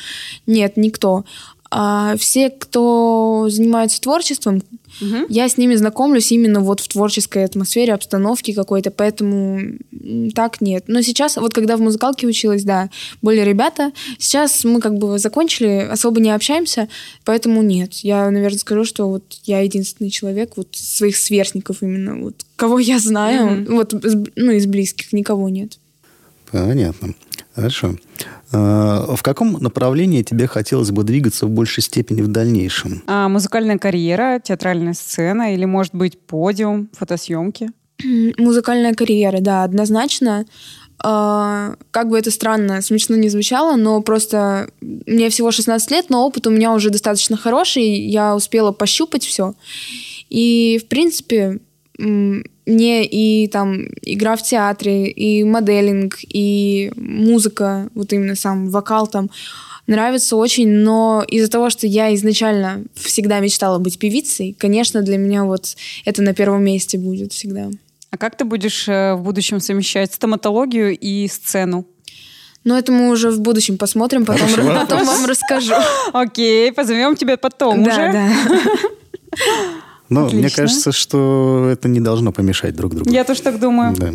[0.45, 1.25] нет, никто.
[1.75, 4.61] А все, кто занимается творчеством,
[5.01, 5.25] Мгм.
[5.27, 9.59] я с ними знакомлюсь именно вот в творческой атмосфере, обстановке какой-то, поэтому
[10.35, 10.83] так нет.
[10.85, 12.91] Но сейчас, вот когда в музыкалке училась, да,
[13.23, 13.91] были ребята.
[14.19, 16.89] Сейчас мы как бы закончили, особо не общаемся,
[17.25, 17.93] поэтому нет.
[18.03, 22.99] Я, наверное, скажу, что вот я единственный человек вот своих сверстников именно, вот кого я
[22.99, 23.75] знаю, Мгм.
[23.75, 23.93] вот
[24.35, 25.79] ну из близких никого нет.
[26.53, 27.15] Понятно.
[27.55, 27.95] Хорошо.
[28.51, 33.01] А, В каком направлении тебе хотелось бы двигаться в большей степени в дальнейшем?
[33.07, 37.71] А музыкальная карьера, театральная сцена или, может быть, подиум, фотосъемки?
[38.37, 40.45] Музыкальная карьера, да, однозначно.
[41.03, 46.25] А, Как бы это странно, смешно не звучало, но просто мне всего 16 лет, но
[46.25, 49.55] опыт у меня уже достаточно хороший, я успела пощупать все.
[50.29, 51.59] И, в принципе,
[51.97, 59.29] мне и там игра в театре, и моделинг, и музыка, вот именно сам вокал там
[59.85, 65.43] нравится очень, но из-за того, что я изначально всегда мечтала быть певицей, конечно, для меня
[65.43, 65.75] вот
[66.05, 67.69] это на первом месте будет всегда.
[68.09, 71.85] А как ты будешь э, в будущем совмещать стоматологию и сцену?
[72.63, 75.73] Но это мы уже в будущем посмотрим, потом, потом вам расскажу.
[76.13, 78.11] Окей, позовем тебя потом да, уже.
[78.11, 78.31] да.
[80.13, 80.63] Но мне Отлично.
[80.63, 83.09] кажется, что это не должно помешать друг другу.
[83.09, 83.95] Я тоже так думаю.
[83.95, 84.11] Да.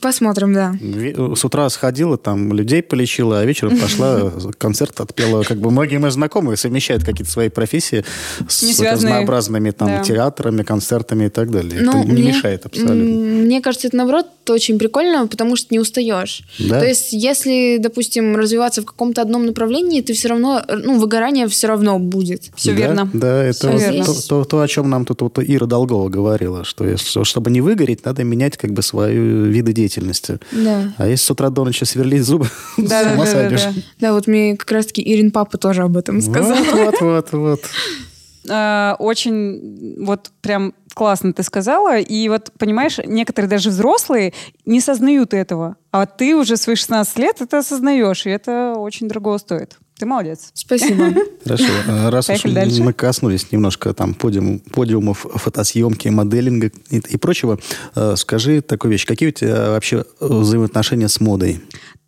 [0.00, 0.74] Посмотрим, да.
[0.80, 5.42] Ве- С утра сходила, там людей полечила, а вечером пошла, концерт отпела.
[5.42, 8.04] Как бы многие мои знакомые совмещают какие-то свои профессии
[8.48, 10.02] с разнообразными там Да.
[10.02, 11.80] театрами, концертами и так далее.
[11.82, 12.94] Ну, это не мне- мешает абсолютно.
[12.94, 16.42] Мне кажется, это наоборот очень прикольно, потому что не устаешь.
[16.58, 16.80] Да.
[16.80, 21.66] То есть, если, допустим, развиваться в каком-то одном направлении, ты все равно, ну, выгорание все
[21.68, 22.50] равно будет.
[22.56, 23.10] Все Да, верно.
[23.12, 24.04] Да, это вот верно.
[24.04, 27.60] то, то- то, о чем нам тут вот Ира Долгова говорила, что если, чтобы не
[27.60, 30.38] выгореть, надо менять как бы свои виды деятельности.
[30.50, 30.92] Да.
[30.98, 33.62] А если с утра до ночи сверлить зубы, Да, с да, ума да, да, сойдешь.
[33.62, 33.72] да.
[34.00, 36.56] Да, вот мне как раз-таки Ирин папа тоже об этом сказал.
[36.56, 37.60] Вот, вот, вот, вот.
[38.48, 41.98] Э, Очень вот прям классно ты сказала.
[41.98, 44.32] И вот, понимаешь, некоторые даже взрослые
[44.64, 45.74] не сознают этого.
[45.90, 49.78] А ты уже свои 16 лет это осознаешь, и это очень дорого стоит.
[49.98, 50.50] Ты молодец.
[50.52, 51.12] Спасибо.
[51.44, 51.72] Хорошо.
[51.88, 52.82] Э, Раз уж дальше.
[52.82, 57.58] мы коснулись немножко там подиум, подиумов фотосъемки, моделинга и, и прочего,
[57.94, 59.06] э, скажи такую вещь.
[59.06, 61.60] Какие у тебя вообще взаимоотношения с модой?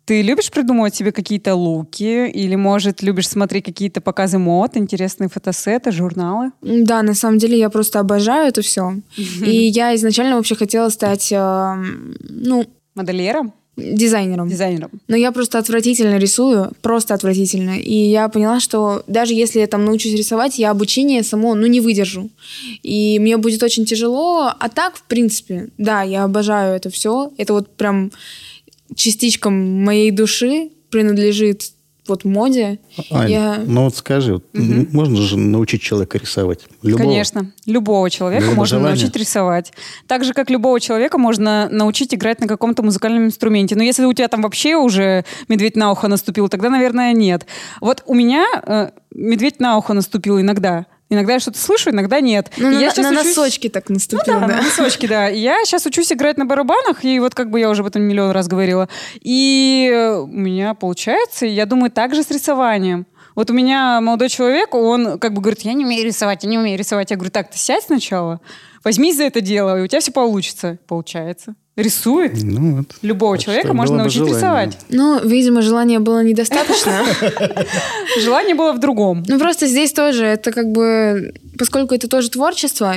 [0.05, 2.27] Ты любишь придумывать себе какие-то луки?
[2.27, 6.51] Или, может, любишь смотреть какие-то показы мод, интересные фотосеты, журналы?
[6.61, 8.95] Да, на самом деле я просто обожаю это все.
[9.17, 11.75] И я изначально вообще хотела стать, э,
[12.21, 13.53] ну, Модельером?
[13.77, 14.49] Дизайнером.
[14.49, 14.91] Дизайнером?
[15.07, 17.79] Но я просто отвратительно рисую, просто отвратительно.
[17.79, 21.79] И я поняла, что даже если я там научусь рисовать, я обучение само, ну, не
[21.79, 22.29] выдержу.
[22.83, 24.51] И мне будет очень тяжело.
[24.59, 27.31] А так, в принципе, да, я обожаю это все.
[27.37, 28.11] Это вот прям
[28.95, 31.71] частичка моей души принадлежит
[32.09, 32.79] вот моде.
[33.11, 36.65] Ань, Я- ну вот скажи, м- можно же научить человека рисовать?
[36.83, 37.03] Любого?
[37.03, 37.51] Конечно.
[37.65, 38.95] Любого человека Любого можно желания.
[38.95, 39.73] научить рисовать.
[40.07, 43.75] Так же, как любого человека можно научить играть на каком-то музыкальном инструменте.
[43.75, 47.45] Но если у тебя там вообще уже медведь на ухо наступил, тогда, наверное, нет.
[47.81, 50.85] Вот у меня э, медведь на ухо наступил иногда.
[51.11, 52.51] Иногда я что-то слышу, иногда нет.
[52.57, 54.55] Ну, на, я щас на учусь- носочки так Ну наступила, да, да.
[54.57, 55.29] на носочки, да.
[55.29, 58.03] И Я сейчас учусь играть на барабанах, и вот как бы я уже об этом
[58.03, 58.87] миллион раз говорила.
[59.21, 59.91] И
[60.23, 63.07] у меня получается, я думаю, так же с рисованием.
[63.35, 66.57] Вот у меня молодой человек, он как бы говорит, я не умею рисовать, я не
[66.59, 67.09] умею рисовать.
[67.09, 68.41] Я говорю, так, ты сядь сначала,
[68.83, 70.77] возьмись за это дело, и у тебя все получится.
[70.87, 71.55] Получается.
[71.83, 72.33] Рисует.
[72.43, 72.95] Ну, вот.
[73.01, 74.37] Любого Так человека можно научить желание.
[74.37, 74.77] рисовать.
[74.89, 77.03] Ну, видимо, желания было недостаточно.
[78.21, 79.23] Желание было в другом.
[79.27, 82.95] Ну, просто здесь тоже, это как бы, поскольку это тоже творчество,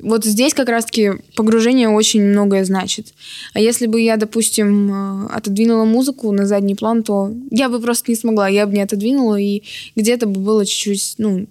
[0.00, 3.14] вот здесь как раз-таки погружение очень многое значит.
[3.54, 8.10] А если бы я, допустим, э, отодвинула музыку на задний план, то я бы просто
[8.10, 9.62] не смогла, я бы не отодвинула, и
[9.94, 11.46] где-то бы было чуть-чуть, ну,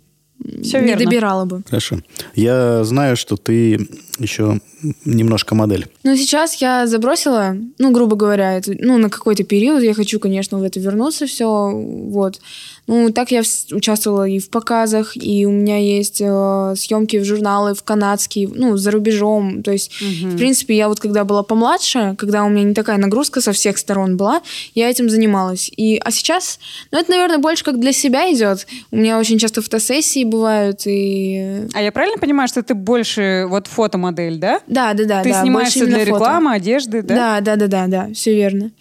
[0.63, 1.05] Всё не верно.
[1.05, 1.61] добирала бы.
[1.69, 1.99] Хорошо.
[2.35, 3.87] Я знаю, что ты
[4.21, 4.59] еще
[5.05, 5.87] немножко модель.
[6.03, 9.83] Но сейчас я забросила, ну, грубо говоря, это, ну, на какой-то период.
[9.83, 12.39] Я хочу, конечно, в это вернуться все, вот.
[12.87, 17.73] Ну, так я участвовала и в показах, и у меня есть э, съемки в журналы,
[17.73, 19.63] в канадские, ну, за рубежом.
[19.63, 23.39] То есть, в принципе, я вот когда была помладше, когда у меня не такая нагрузка
[23.39, 24.41] со всех сторон была,
[24.73, 25.71] я этим занималась.
[25.75, 26.59] И, а сейчас,
[26.91, 28.67] ну, это, наверное, больше как для себя идет.
[28.91, 31.67] У меня очень часто фотосессии бывают, и...
[31.73, 33.67] А я правильно понимаю, что ты больше вот
[34.11, 34.61] фотомодель, да?
[34.67, 35.23] Да, да, да.
[35.23, 36.09] Ты да, снимаешься для фото.
[36.09, 37.15] рекламы, одежды, да?
[37.15, 38.71] Да, да, да, да, да, все верно.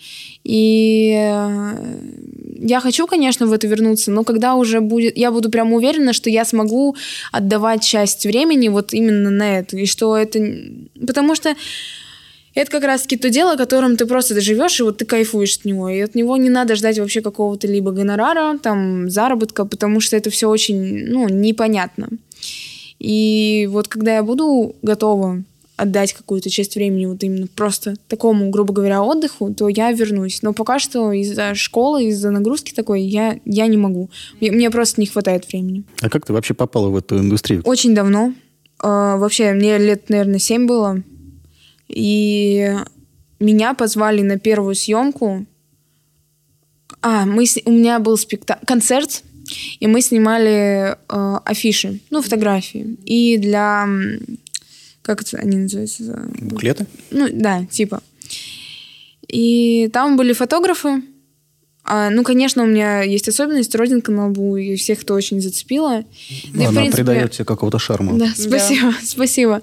[0.45, 1.75] И э,
[2.59, 6.31] я хочу, конечно, в это вернуться, но когда уже будет, я буду прям уверена, что
[6.31, 6.97] я смогу
[7.33, 10.40] отдавать часть времени вот именно на это, и что это,
[11.07, 11.55] потому что
[12.55, 15.88] это как раз-таки то дело, которым ты просто живешь, и вот ты кайфуешь от него.
[15.88, 20.31] И от него не надо ждать вообще какого-то либо гонорара, там, заработка, потому что это
[20.31, 22.09] все очень, ну, непонятно.
[23.01, 25.43] И вот когда я буду готова
[25.77, 30.43] отдать какую-то часть времени вот именно просто такому, грубо говоря, отдыху, то я вернусь.
[30.43, 34.11] Но пока что из-за школы, из-за нагрузки такой я, я не могу.
[34.41, 35.85] Мне, мне просто не хватает времени.
[36.03, 37.63] А как ты вообще попала в эту индустрию?
[37.65, 38.35] Очень давно.
[38.83, 41.03] Э, вообще, мне лет, наверное, 7 было.
[41.89, 42.77] И
[43.39, 45.47] меня позвали на первую съемку.
[47.01, 48.59] А, мы, с- у меня был спекта...
[48.67, 49.23] концерт,
[49.79, 52.97] и мы снимали э, афиши, ну, фотографии.
[53.05, 53.87] И для...
[55.03, 56.29] Как это они называются?
[56.39, 56.87] Буклеты?
[57.11, 58.03] Ну, да, типа.
[59.29, 61.03] И там были фотографы.
[61.85, 66.05] А, ну, конечно, у меня есть особенность, родинка на лбу, и всех это очень зацепило.
[66.53, 68.19] Да и, в Она принципе, придает тебе какого-то шарма.
[68.19, 69.63] Да, спасибо, спасибо.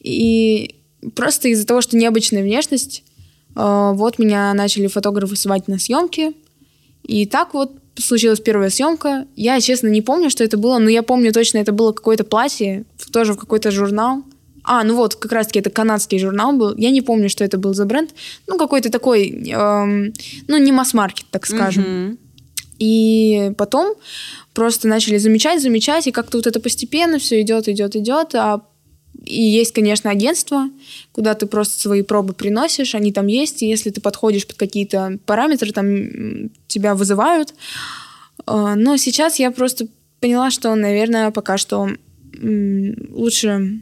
[0.00, 0.74] И
[1.14, 3.04] просто из-за того, что необычная внешность,
[3.54, 6.32] э, вот меня начали фотографы звать на съемки.
[7.04, 9.26] И так вот случилась первая съемка.
[9.36, 12.84] Я, честно, не помню, что это было, но я помню точно, это было какое-то платье,
[13.12, 14.22] тоже в какой-то журнал.
[14.64, 16.74] А, ну вот, как раз-таки это канадский журнал был.
[16.76, 18.10] Я не помню, что это был за бренд.
[18.46, 20.12] Ну, какой-то такой, эм,
[20.46, 21.82] ну, не масс-маркет, так скажем.
[21.82, 22.18] Мгм.
[22.78, 23.94] И потом
[24.54, 28.34] просто начали замечать, замечать, и как-то вот это постепенно все идет, идет, идет.
[28.34, 28.62] А
[29.24, 30.68] и есть, конечно, агентство,
[31.12, 35.18] куда ты просто свои пробы приносишь, они там есть, и если ты подходишь под какие-то
[35.26, 37.54] параметры, там тебя вызывают.
[38.46, 39.86] А, Но сейчас я просто
[40.20, 41.88] поняла, что, наверное, пока что
[42.42, 43.80] лучше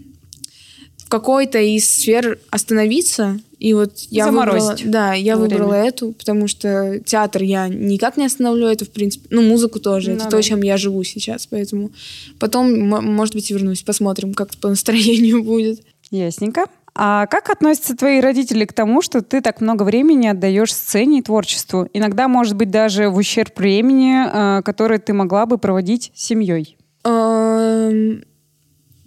[1.11, 3.39] какой-то из сфер остановиться.
[3.59, 5.51] И вот я выбрала, Заморозить да, я время.
[5.51, 10.11] выбрала эту, потому что театр я никак не остановлю, это в принципе, ну музыку тоже,
[10.11, 10.31] Ну это да.
[10.31, 11.91] то, чем я живу сейчас, поэтому
[12.39, 15.83] потом, может быть, вернусь, посмотрим, как по настроению будет.
[16.11, 16.65] Ясненько.
[16.95, 21.23] А как относятся твои родители к тому, что ты так много времени отдаешь сцене и
[21.23, 21.89] творчеству?
[21.93, 26.77] Иногда, может быть, даже в ущерб времени, э, которое ты могла бы проводить с семьей.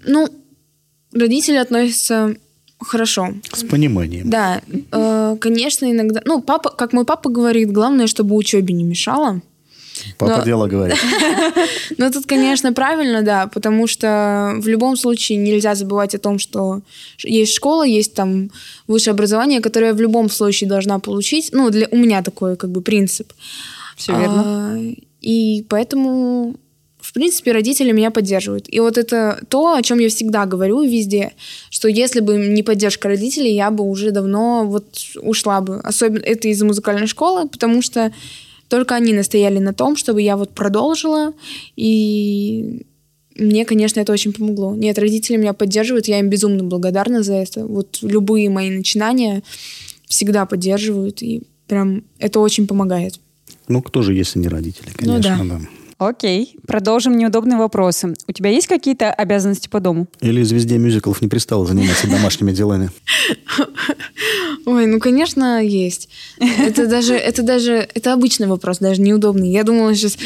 [0.06, 0.28] Ну,
[1.14, 2.36] родители относятся
[2.80, 3.34] хорошо.
[3.54, 4.30] С пониманием.
[4.30, 6.22] Да, э, конечно, иногда...
[6.26, 9.42] Ну, папа, как мой папа говорит, главное, чтобы учебе не мешало.
[10.18, 10.98] Папа Но- дело говорит.
[11.98, 16.82] Ну, тут, конечно, правильно, да, потому что в любом случае нельзя забывать о том, что
[17.24, 18.50] есть школа, есть там
[18.88, 21.50] высшее образование, которое я в любом случае должна получить.
[21.54, 23.32] Ну, для, у меня такой, как бы, принцип.
[23.96, 24.44] Все верно.
[24.46, 26.56] А, и поэтому,
[27.14, 28.66] в принципе, родители меня поддерживают.
[28.68, 31.34] И вот это то, о чем я всегда говорю везде,
[31.70, 34.86] что если бы не поддержка родителей, я бы уже давно вот
[35.22, 35.80] ушла бы.
[35.82, 38.12] Особенно это из музыкальной школы, потому что
[38.68, 41.34] только они настояли на том, чтобы я вот продолжила.
[41.76, 42.82] И
[43.36, 44.74] мне, конечно, это очень помогло.
[44.74, 47.64] Нет, родители меня поддерживают, я им безумно благодарна за это.
[47.64, 49.44] Вот любые мои начинания
[50.08, 53.20] всегда поддерживают, и прям это очень помогает.
[53.68, 55.62] Ну, кто же, если не родители, Ну конечно, да.
[55.98, 58.14] Окей, продолжим неудобные вопросы.
[58.28, 60.08] У тебя есть какие-то обязанности по дому?
[60.22, 62.90] Или звезде мюзиклов не пристало заниматься домашними делами.
[64.66, 66.10] Ой, ну, конечно, есть.
[66.40, 69.50] Это даже, это даже, это обычный вопрос, даже неудобный.
[69.52, 70.18] Я думала, сейчас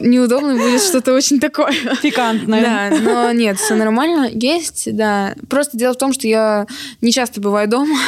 [0.00, 1.72] неудобный будет что-то очень такое.
[2.02, 2.62] Пикантное.
[2.62, 4.30] Да, но нет, все нормально.
[4.32, 5.34] Есть, да.
[5.48, 6.66] Просто дело в том, что я
[7.00, 7.98] не часто бываю дома,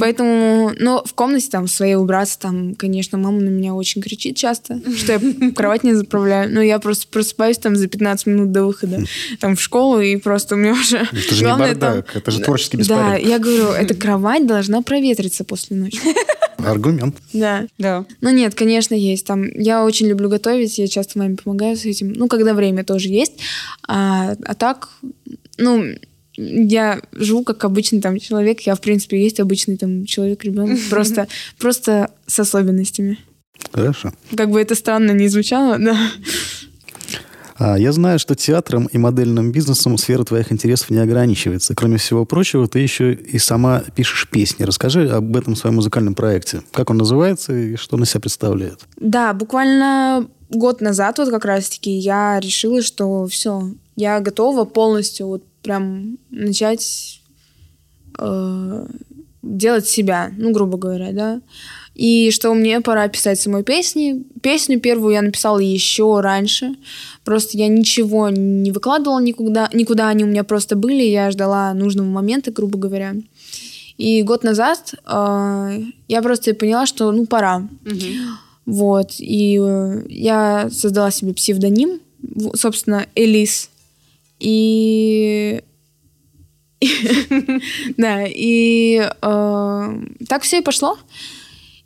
[0.00, 0.72] поэтому...
[0.78, 5.12] Но в комнате там своей убраться, там, конечно, мама на меня очень кричит часто, что
[5.12, 6.52] я кровать не заправляю.
[6.52, 9.02] Но я просто просыпаюсь там за 15 минут до выхода
[9.40, 10.98] там в школу, и просто у меня уже...
[10.98, 13.26] Это же не бардак, это же творческий Да, беспорядок.
[13.26, 16.00] я говорю, эта кровать должна проветриться после ночи.
[16.58, 17.16] Аргумент.
[17.32, 17.66] Да.
[17.78, 18.04] Да.
[18.20, 19.26] Ну нет, конечно, есть.
[19.26, 22.12] Там я очень люблю готовить, я часто маме помогаю с этим.
[22.12, 23.34] Ну, когда время тоже есть.
[23.86, 24.88] А, а так,
[25.56, 25.84] ну,
[26.36, 28.60] я живу как обычный там человек.
[28.62, 30.78] Я, в принципе, есть обычный там человек, ребенок.
[30.90, 33.18] Просто, просто с особенностями.
[33.72, 34.12] Хорошо.
[34.36, 35.96] Как бы это странно не звучало, да.
[37.58, 41.74] А, Я знаю, что театром и модельным бизнесом сфера твоих интересов не ограничивается.
[41.74, 44.64] Кроме всего прочего, ты еще и сама пишешь песни.
[44.64, 46.62] Расскажи об этом своем музыкальном проекте.
[46.72, 48.80] Как он называется и что он из себя представляет?
[48.96, 55.44] Да, буквально год назад вот как раз-таки я решила, что все, я готова полностью вот
[55.62, 57.20] прям начать
[58.18, 58.86] э,
[59.42, 61.40] делать себя, ну, грубо говоря, да.
[61.98, 64.22] И что мне пора писать самой песни.
[64.40, 66.76] Песню первую я написала еще раньше.
[67.24, 71.02] Просто я ничего не выкладывала никуда, никуда они у меня просто были.
[71.02, 73.16] Я ждала нужного момента, грубо говоря.
[73.96, 77.66] И год назад э, я просто поняла, что ну пора.
[78.64, 79.14] Вот.
[79.18, 81.98] И э, я создала себе псевдоним,
[82.54, 83.70] собственно, Элис.
[84.38, 85.62] И...
[87.96, 90.96] Да, и э, так все и пошло.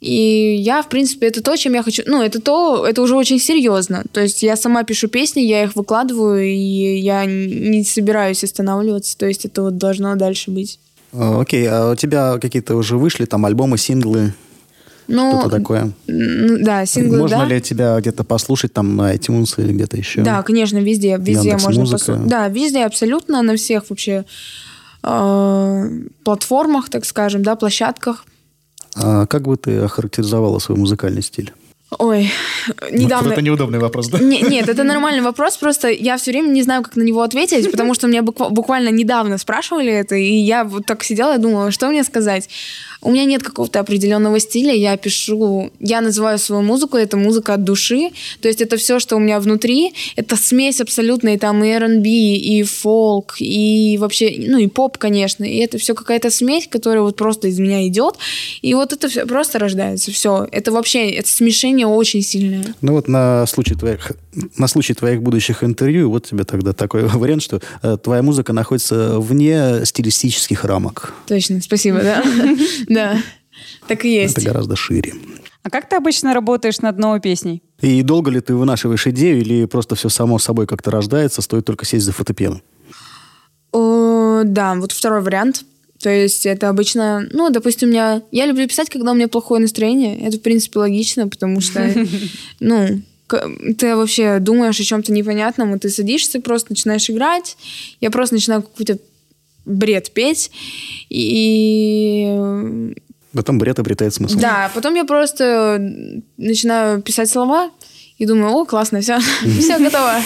[0.03, 2.03] И я, в принципе, это то, чем я хочу...
[2.07, 4.03] Ну, это то, это уже очень серьезно.
[4.11, 9.17] То есть я сама пишу песни, я их выкладываю, и я не собираюсь останавливаться.
[9.17, 10.81] То есть это вот должно дальше быть.
[11.13, 14.35] А, Окей, а у тебя какие-то уже вышли там альбомы, синглы,
[15.07, 15.93] Ну, что-то такое?
[16.09, 17.45] да, синглы, Можно да.
[17.45, 20.23] ли тебя где-то послушать там на iTunes или где-то еще?
[20.23, 21.79] Да, конечно, везде, везде Яндекс.Музыка.
[21.81, 22.27] можно послушать.
[22.27, 24.25] Да, везде абсолютно, на всех вообще
[25.05, 25.91] э,
[26.25, 28.25] платформах, так скажем, да, площадках.
[28.95, 31.53] А как бы ты охарактеризовала свой музыкальный стиль?
[31.99, 32.31] Ой,
[32.91, 33.29] недавно...
[33.29, 34.19] Вот это неудобный вопрос, да?
[34.19, 37.71] Не- нет, это нормальный вопрос, просто я все время не знаю, как на него ответить,
[37.71, 41.71] потому что меня буква- буквально недавно спрашивали это, и я вот так сидела и думала,
[41.71, 42.49] что мне сказать.
[43.05, 47.65] У меня нет какого-то определенного стиля, я пишу, я называю свою музыку, это музыка от
[47.65, 51.69] души, то есть это все, что у меня внутри, это смесь абсолютная, и там и
[51.69, 57.03] R&B, и фолк, и вообще, ну и поп, конечно, и это все какая-то смесь, которая
[57.03, 58.15] вот просто из меня идет,
[58.63, 62.75] и вот это все просто рождается, все, это вообще, это смешение очень сильное.
[62.81, 64.13] Ну вот на случай твоих,
[64.57, 69.19] на случай твоих будущих интервью, вот тебе тогда такой вариант, что э, твоя музыка находится
[69.19, 71.15] вне стилистических рамок.
[71.27, 72.23] Точно, спасибо, да.
[72.89, 73.19] Да,
[73.89, 74.37] так и есть.
[74.37, 75.15] Это гораздо шире.
[75.63, 77.63] А как ты обычно работаешь над новой песней?
[77.81, 81.85] И долго ли ты вынашиваешь идею, или просто все само собой как-то рождается, стоит только
[81.87, 82.61] сесть за фотопену?
[83.73, 85.65] Да, вот второй вариант.
[86.03, 88.23] То есть это обычно, ну, допустим, у меня...
[88.33, 90.19] Я люблю писать, когда у меня плохое настроение.
[90.27, 91.95] Это, в принципе, логично, потому что,
[92.61, 93.01] ну,
[93.79, 97.57] ты вообще думаешь о чем-то непонятном, и ты садишься, просто начинаешь играть.
[98.01, 98.99] Я просто начинаю какой-то
[99.65, 100.51] бред петь.
[101.09, 102.95] И
[103.33, 104.39] Потом бред обретает смысл.
[104.39, 105.79] Да, потом я просто
[106.37, 107.71] начинаю писать слова
[108.19, 109.19] и думаю, о, классно, все,
[109.61, 110.17] все готово,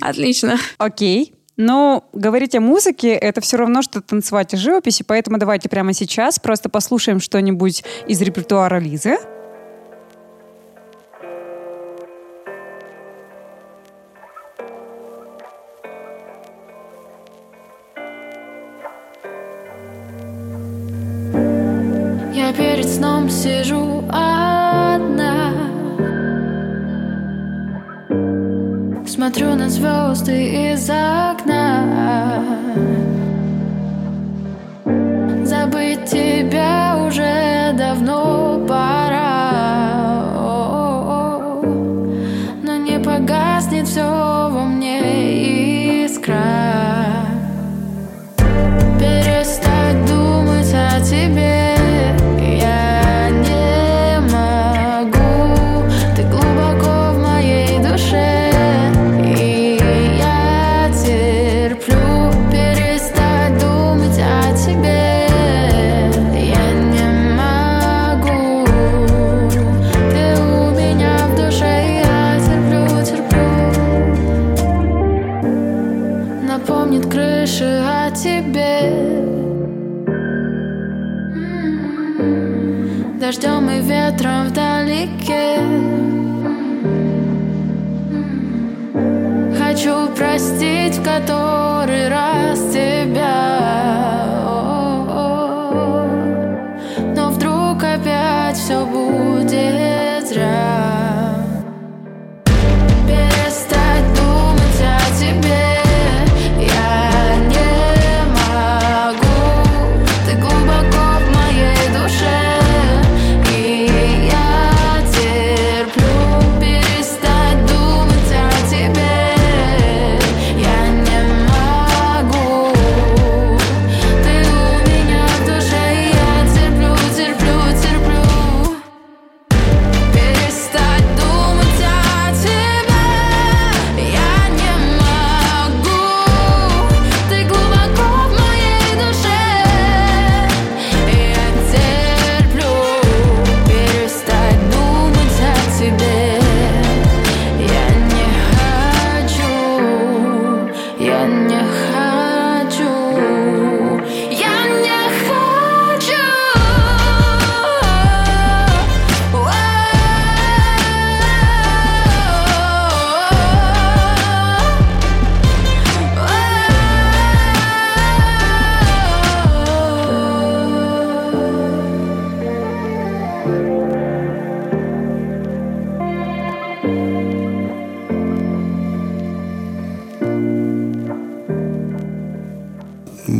[0.00, 0.58] отлично.
[0.78, 1.32] Окей.
[1.56, 6.38] Но говорить о музыке— это все равно, что танцевать о живописи, поэтому давайте прямо сейчас
[6.40, 9.18] просто послушаем что-нибудь из репертуара Лизы.
[22.32, 25.54] Я перед сном сижу одна
[29.06, 31.43] Смотрю на звезды из окна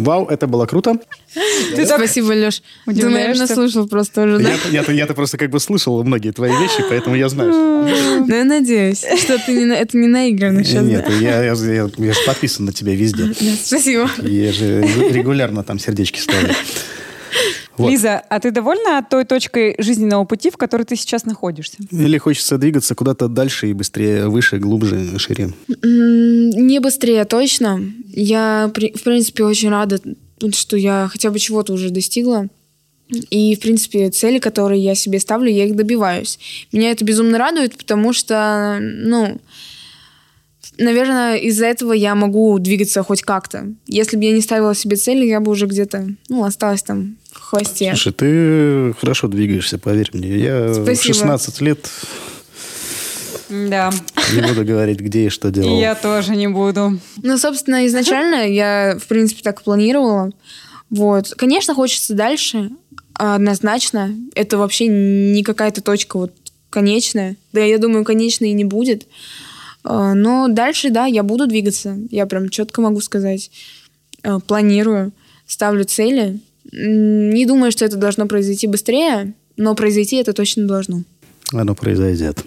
[0.05, 0.98] Вау, это было круто.
[1.84, 2.62] Спасибо, Леш.
[2.86, 4.50] Ты, наверное, слушал просто уже, да?
[4.50, 7.50] Я- Я-то я-то просто как бы слышал многие твои вещи, поэтому я знаю.
[7.52, 10.84] Ну, я надеюсь, что ты не, на- это не наигранно сейчас.
[10.84, 13.32] Нет, я, я, я- я же подписан на тебя везде.
[13.64, 14.09] Спасибо.
[14.22, 14.80] Я же
[15.11, 16.55] регулярно там сердечки ставлю.
[17.76, 17.90] Вот.
[17.90, 21.78] Лиза, а ты довольна той точкой жизненного пути, в которой ты сейчас находишься?
[21.90, 25.52] Или хочется двигаться куда-то дальше и быстрее, выше, глубже, шире.
[25.82, 27.80] Не быстрее, точно.
[28.08, 30.00] Я, в принципе, очень рада,
[30.52, 32.48] что я хотя бы чего-то уже достигла.
[33.30, 36.38] И, в принципе, цели, которые я себе ставлю, я их добиваюсь.
[36.72, 39.40] Меня это безумно радует, потому что, ну,
[40.78, 43.72] наверное, из-за этого я могу двигаться хоть как-то.
[43.86, 47.16] Если бы я не ставила себе цели, я бы уже где-то, ну, осталась там
[47.57, 47.88] хвосте.
[47.90, 50.36] Слушай, ты хорошо двигаешься, поверь мне.
[50.38, 51.14] Я в Спасибо.
[51.14, 51.90] 16 лет
[53.48, 53.90] Да,
[54.34, 55.78] не буду говорить, где и что и делал.
[55.78, 56.98] я тоже не буду.
[57.22, 60.30] Ну, собственно, изначально я, в принципе, так и планировала.
[60.90, 61.30] Вот.
[61.36, 62.70] Конечно, хочется дальше,
[63.14, 64.14] однозначно.
[64.34, 66.32] Это вообще не какая-то точка вот
[66.70, 67.36] конечная.
[67.52, 69.07] Да, я думаю, конечной и не будет.
[69.84, 71.96] А, Но дальше, да, я буду двигаться.
[72.11, 73.50] Я прям четко могу сказать.
[74.22, 75.12] А, Планирую,
[75.46, 76.40] ставлю цели.
[76.72, 81.02] Не думаю, что это должно произойти быстрее, но произойти это точно должно.
[81.52, 82.44] Оно произойдет.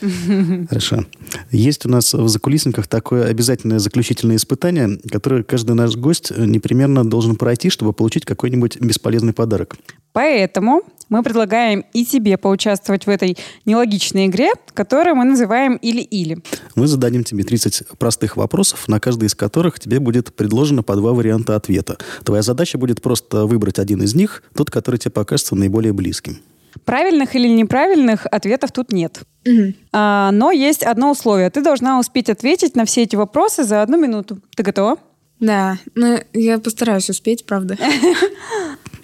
[0.68, 1.04] Хорошо.
[1.50, 7.36] Есть у нас в закулисниках такое обязательное заключительное испытание, которое каждый наш гость непременно должен
[7.36, 9.76] пройти, чтобы получить какой-нибудь бесполезный подарок.
[10.12, 16.38] Поэтому мы предлагаем и тебе поучаствовать в этой нелогичной игре, которую мы называем «Или-или».
[16.74, 21.12] Мы зададим тебе 30 простых вопросов, на каждый из которых тебе будет предложено по два
[21.12, 21.98] варианта ответа.
[22.24, 26.38] Твоя задача будет просто выбрать один из них, тот, который тебе покажется наиболее близким.
[26.84, 29.22] Правильных или неправильных ответов тут нет.
[29.44, 29.74] Мгм.
[29.92, 31.50] А, но есть одно условие.
[31.50, 34.40] Ты должна успеть ответить на все эти вопросы за одну минуту.
[34.56, 34.98] Ты готова?
[35.40, 37.76] Да, ну я постараюсь успеть, правда.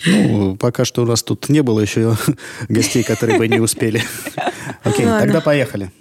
[0.06, 2.16] Ну, пока что у нас тут не было еще
[2.68, 4.02] гостей, которые бы не успели.
[4.82, 5.20] Окей, Ладно.
[5.20, 5.92] тогда поехали.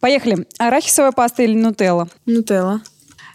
[0.00, 0.46] Поехали.
[0.58, 2.08] Арахисовая паста или нутелла?
[2.26, 2.82] Нутелла.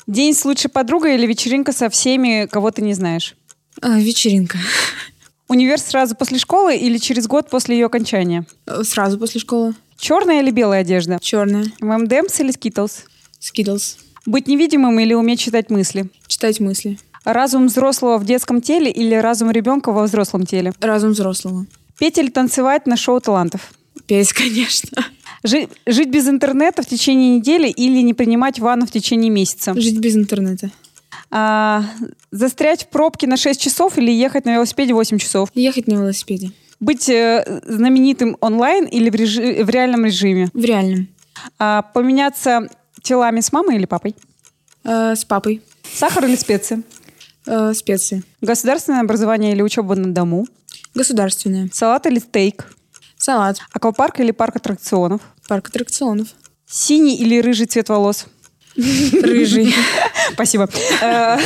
[0.06, 3.36] День с лучшей подругой или вечеринка со всеми, кого ты не знаешь?
[3.82, 4.58] А, вечеринка.
[5.48, 8.46] Универ сразу после школы или через год после ее окончания?
[8.66, 9.76] Э, Сразу после школы.
[9.98, 11.18] Черная или белая одежда?
[11.22, 11.66] Черная.
[11.80, 13.06] M&M's или Skittles?
[13.40, 13.98] Skittles.
[14.26, 16.10] Быть невидимым или уметь читать мысли?
[16.28, 17.00] Читать мысли.
[17.24, 20.74] Разум взрослого в детском теле или разум ребенка во взрослом теле?
[20.82, 21.66] Разум взрослого.
[21.98, 23.72] Петь или танцевать на шоу талантов?
[24.06, 25.06] Петь, конечно.
[25.44, 29.74] Жи- жить без интернета в течение недели или не принимать ванну в течение месяца?
[29.80, 30.72] Жить без интернета.
[31.30, 31.84] А,
[32.32, 35.50] застрять в пробке на 6 часов или ехать на велосипеде 8 часов?
[35.54, 36.52] Ехать на велосипеде.
[36.80, 40.50] Быть э, знаменитым онлайн или в, режи- в реальном режиме?
[40.54, 41.08] В реальном.
[41.60, 42.68] А, поменяться
[43.02, 44.16] телами с мамой или папой?
[44.84, 45.62] Э, с папой.
[45.92, 46.84] Сахар или специи?
[47.46, 48.24] Э, специи.
[48.42, 50.46] Государственное образование или учеба на дому?
[50.94, 51.70] Государственное.
[51.74, 52.72] Салат или стейк?
[53.18, 53.58] Салат.
[53.74, 55.22] Аквапарк или парк аттракционов?
[55.48, 56.28] Парк аттракционов.
[56.68, 58.28] Синий или рыжий цвет волос?
[58.78, 59.74] Рыжий.
[60.34, 60.70] Спасибо.
[61.02, 61.38] Э,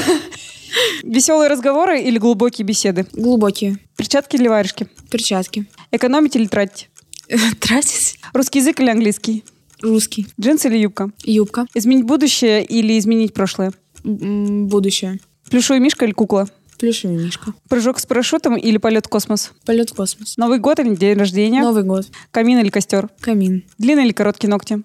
[1.04, 3.06] Веселые разговоры или глубокие беседы?
[3.14, 3.78] Глубокие.
[3.98, 4.88] Перчатки или варежки?
[5.10, 5.66] Перчатки.
[5.92, 6.90] Экономить или тратить?
[7.60, 8.20] Тратить.
[8.34, 9.44] Русский язык или английский?
[9.82, 10.28] Русский.
[10.40, 11.12] Джинсы или юбка?
[11.24, 11.66] Юбка.
[11.74, 13.74] Изменить будущее или изменить прошлое?
[14.04, 15.20] Будущее.
[15.50, 16.48] Плюшевый мишка или кукла?
[16.78, 17.54] Плюшевый мишка.
[17.70, 19.52] Прыжок с парашютом или полет в космос?
[19.66, 20.38] Полет в космос.
[20.38, 21.62] Новый год или день рождения?
[21.62, 22.08] Новый год.
[22.32, 23.10] Камин или костер?
[23.20, 23.64] Камин.
[23.78, 24.82] Длинные или короткие ногти?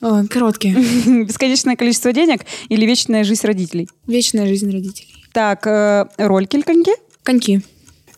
[0.00, 0.74] О, короткие.
[1.24, 3.88] Бесконечное количество денег или вечная жизнь родителей?
[4.06, 5.14] Вечная жизнь родителей.
[5.32, 6.06] Так, э,
[6.54, 6.92] или коньки?
[7.22, 7.62] Коньки.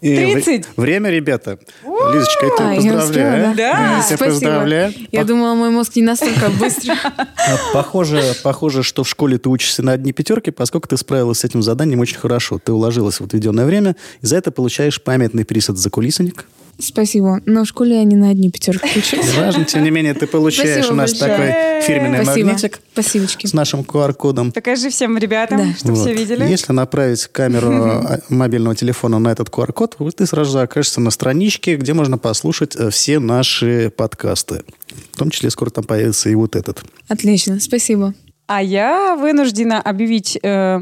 [0.00, 0.66] И вре- 30.
[0.76, 1.58] Время, ребята.
[1.84, 3.50] Лизочка, я тебя А, я поздравляю.
[3.50, 3.54] успела, а?
[3.54, 3.70] да?
[3.96, 4.24] Я тебя Спасибо.
[4.30, 4.92] поздравляю.
[5.12, 6.94] Я думала, мой мозг не настолько быстро.
[7.04, 7.26] А,
[7.72, 11.62] Похоже, похоже, что в школе ты учишься на одни пятерки, поскольку ты справилась с этим
[11.62, 12.60] заданием очень хорошо.
[12.62, 16.46] Ты уложилась в отведенное время, и за это получаешь памятный приз от закулисник.
[16.78, 17.40] Спасибо.
[17.46, 19.34] Но в школе я не на одни пятерки учусь.
[19.34, 21.30] Важно, тем не менее, ты получаешь Спасибо у нас большое.
[21.38, 22.46] такой фирменный Спасибо.
[22.48, 23.46] магнитик Спасибочки.
[23.46, 24.52] с нашим QR-кодом.
[24.52, 25.64] Покажи всем ребятам, Да.
[25.78, 26.18] чтобы все Вот.
[26.18, 26.44] видели.
[26.44, 31.10] Если направить камеру а, мобильного телефона на этот QR-код, вот ты сразу же окажешься на
[31.10, 34.64] страничке, где можно послушать э, все наши подкасты.
[35.12, 36.82] В том числе скоро там появится и вот этот.
[37.08, 37.60] Отлично.
[37.60, 38.14] Спасибо.
[38.46, 40.80] А я вынуждена объявить э,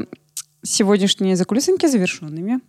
[0.63, 2.59] сегодняшние закулисоньки завершенными.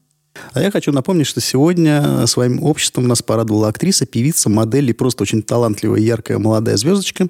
[0.52, 5.22] А я хочу напомнить, что сегодня своим обществом нас порадовала актриса, певица, модель и просто
[5.22, 7.28] очень талантливая, яркая молодая звездочка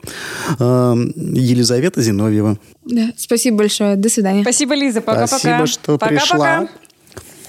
[0.58, 2.58] э, Елизавета Зиновьева.
[2.84, 3.12] Да.
[3.16, 3.96] Спасибо большое.
[3.96, 4.42] До свидания.
[4.42, 5.00] Спасибо, Лиза.
[5.00, 5.38] Пока-пока.
[5.38, 6.08] Спасибо, что Пока-пока.
[6.08, 6.68] пришла.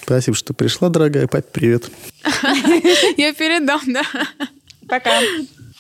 [0.08, 1.28] Спасибо, что пришла, дорогая.
[1.28, 1.92] Папе привет.
[3.18, 4.04] Я передам, да.
[4.88, 5.12] Пока.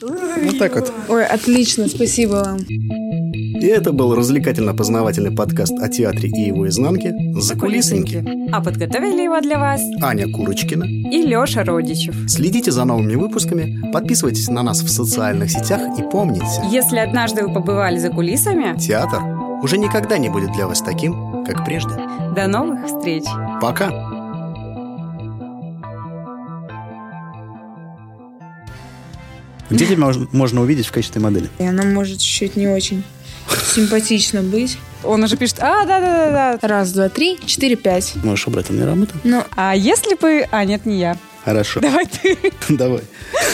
[0.01, 0.91] Вот так вот.
[1.07, 1.87] Ой, отлично.
[1.87, 2.57] Спасибо вам.
[2.59, 8.51] И это был развлекательно-познавательный подкаст о театре и его изнанке «Закулисники».
[8.51, 10.83] А подготовили его для вас Аня Курочкина.
[10.83, 12.29] и Леша Родичев.
[12.29, 17.53] Следите за новыми выпусками, подписывайтесь на нас в социальных сетях и помните, Если однажды вы
[17.53, 19.21] побывали за кулисами, театр
[19.63, 21.91] уже никогда не будет для вас таким, как прежде.
[22.35, 23.23] до новых встреч.
[23.61, 24.16] Пока!
[29.69, 31.49] Где тебя мож- можно увидеть в качестве модели?
[31.59, 33.03] И она может чуть-чуть не очень
[33.75, 34.77] симпатично быть.
[35.03, 36.59] Он уже пишет, а, да-да-да.
[36.67, 38.13] Раз, два, три, четыре, пять.
[38.23, 39.13] Можешь убрать, у меня работа.
[39.23, 40.47] Ну, А если бы...
[40.51, 41.17] А, нет, не я.
[41.45, 41.79] Хорошо.
[41.79, 42.37] Давай ты.
[42.69, 43.01] Давай.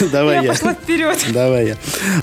[0.12, 0.48] Давай Я я.
[0.48, 1.24] пошла вперед.
[1.32, 1.76] Давай я.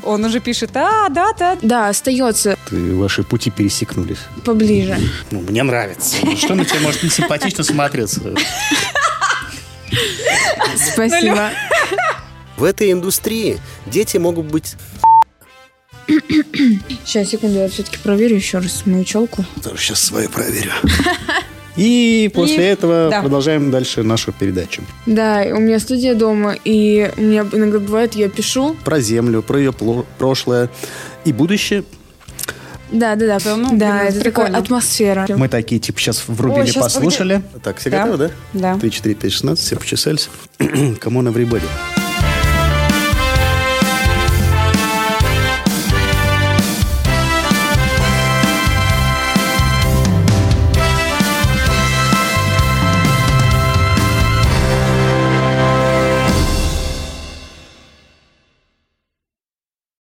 [0.04, 1.58] Он уже пишет, а, да-да.
[1.62, 4.18] да, остается Ты, ваши пути пересекнулись.
[4.44, 4.98] поближе.
[5.30, 6.18] Ну, мне нравится.
[6.36, 8.20] Что на тебя может не симпатично смотреться?
[10.94, 11.52] Спасибо.
[12.62, 14.76] В этой индустрии дети могут быть
[17.04, 19.44] Сейчас, секунду, я все-таки проверю еще раз мою челку.
[19.76, 20.70] Сейчас свою проверю.
[21.76, 23.22] И после этого да.
[23.22, 24.84] продолжаем дальше нашу передачу.
[25.08, 28.76] Да, у меня студия дома, и у меня иногда бывает, я пишу.
[28.84, 30.70] Про землю, про ее пло- прошлое
[31.26, 31.84] и будущее.
[32.92, 33.56] Да, да, да.
[33.56, 34.50] ну, да, блин, это прикольно.
[34.50, 35.28] такая атмосфера.
[35.36, 37.42] Мы такие, типа, сейчас врубили, Ой, щас, послушали.
[37.64, 38.06] Так, все Да.
[38.06, 38.18] готовы,
[38.54, 38.74] да?
[38.76, 38.80] Да.
[38.80, 40.30] 3, 4, 5, 16, все почесались.
[41.00, 41.66] Come on, everybody.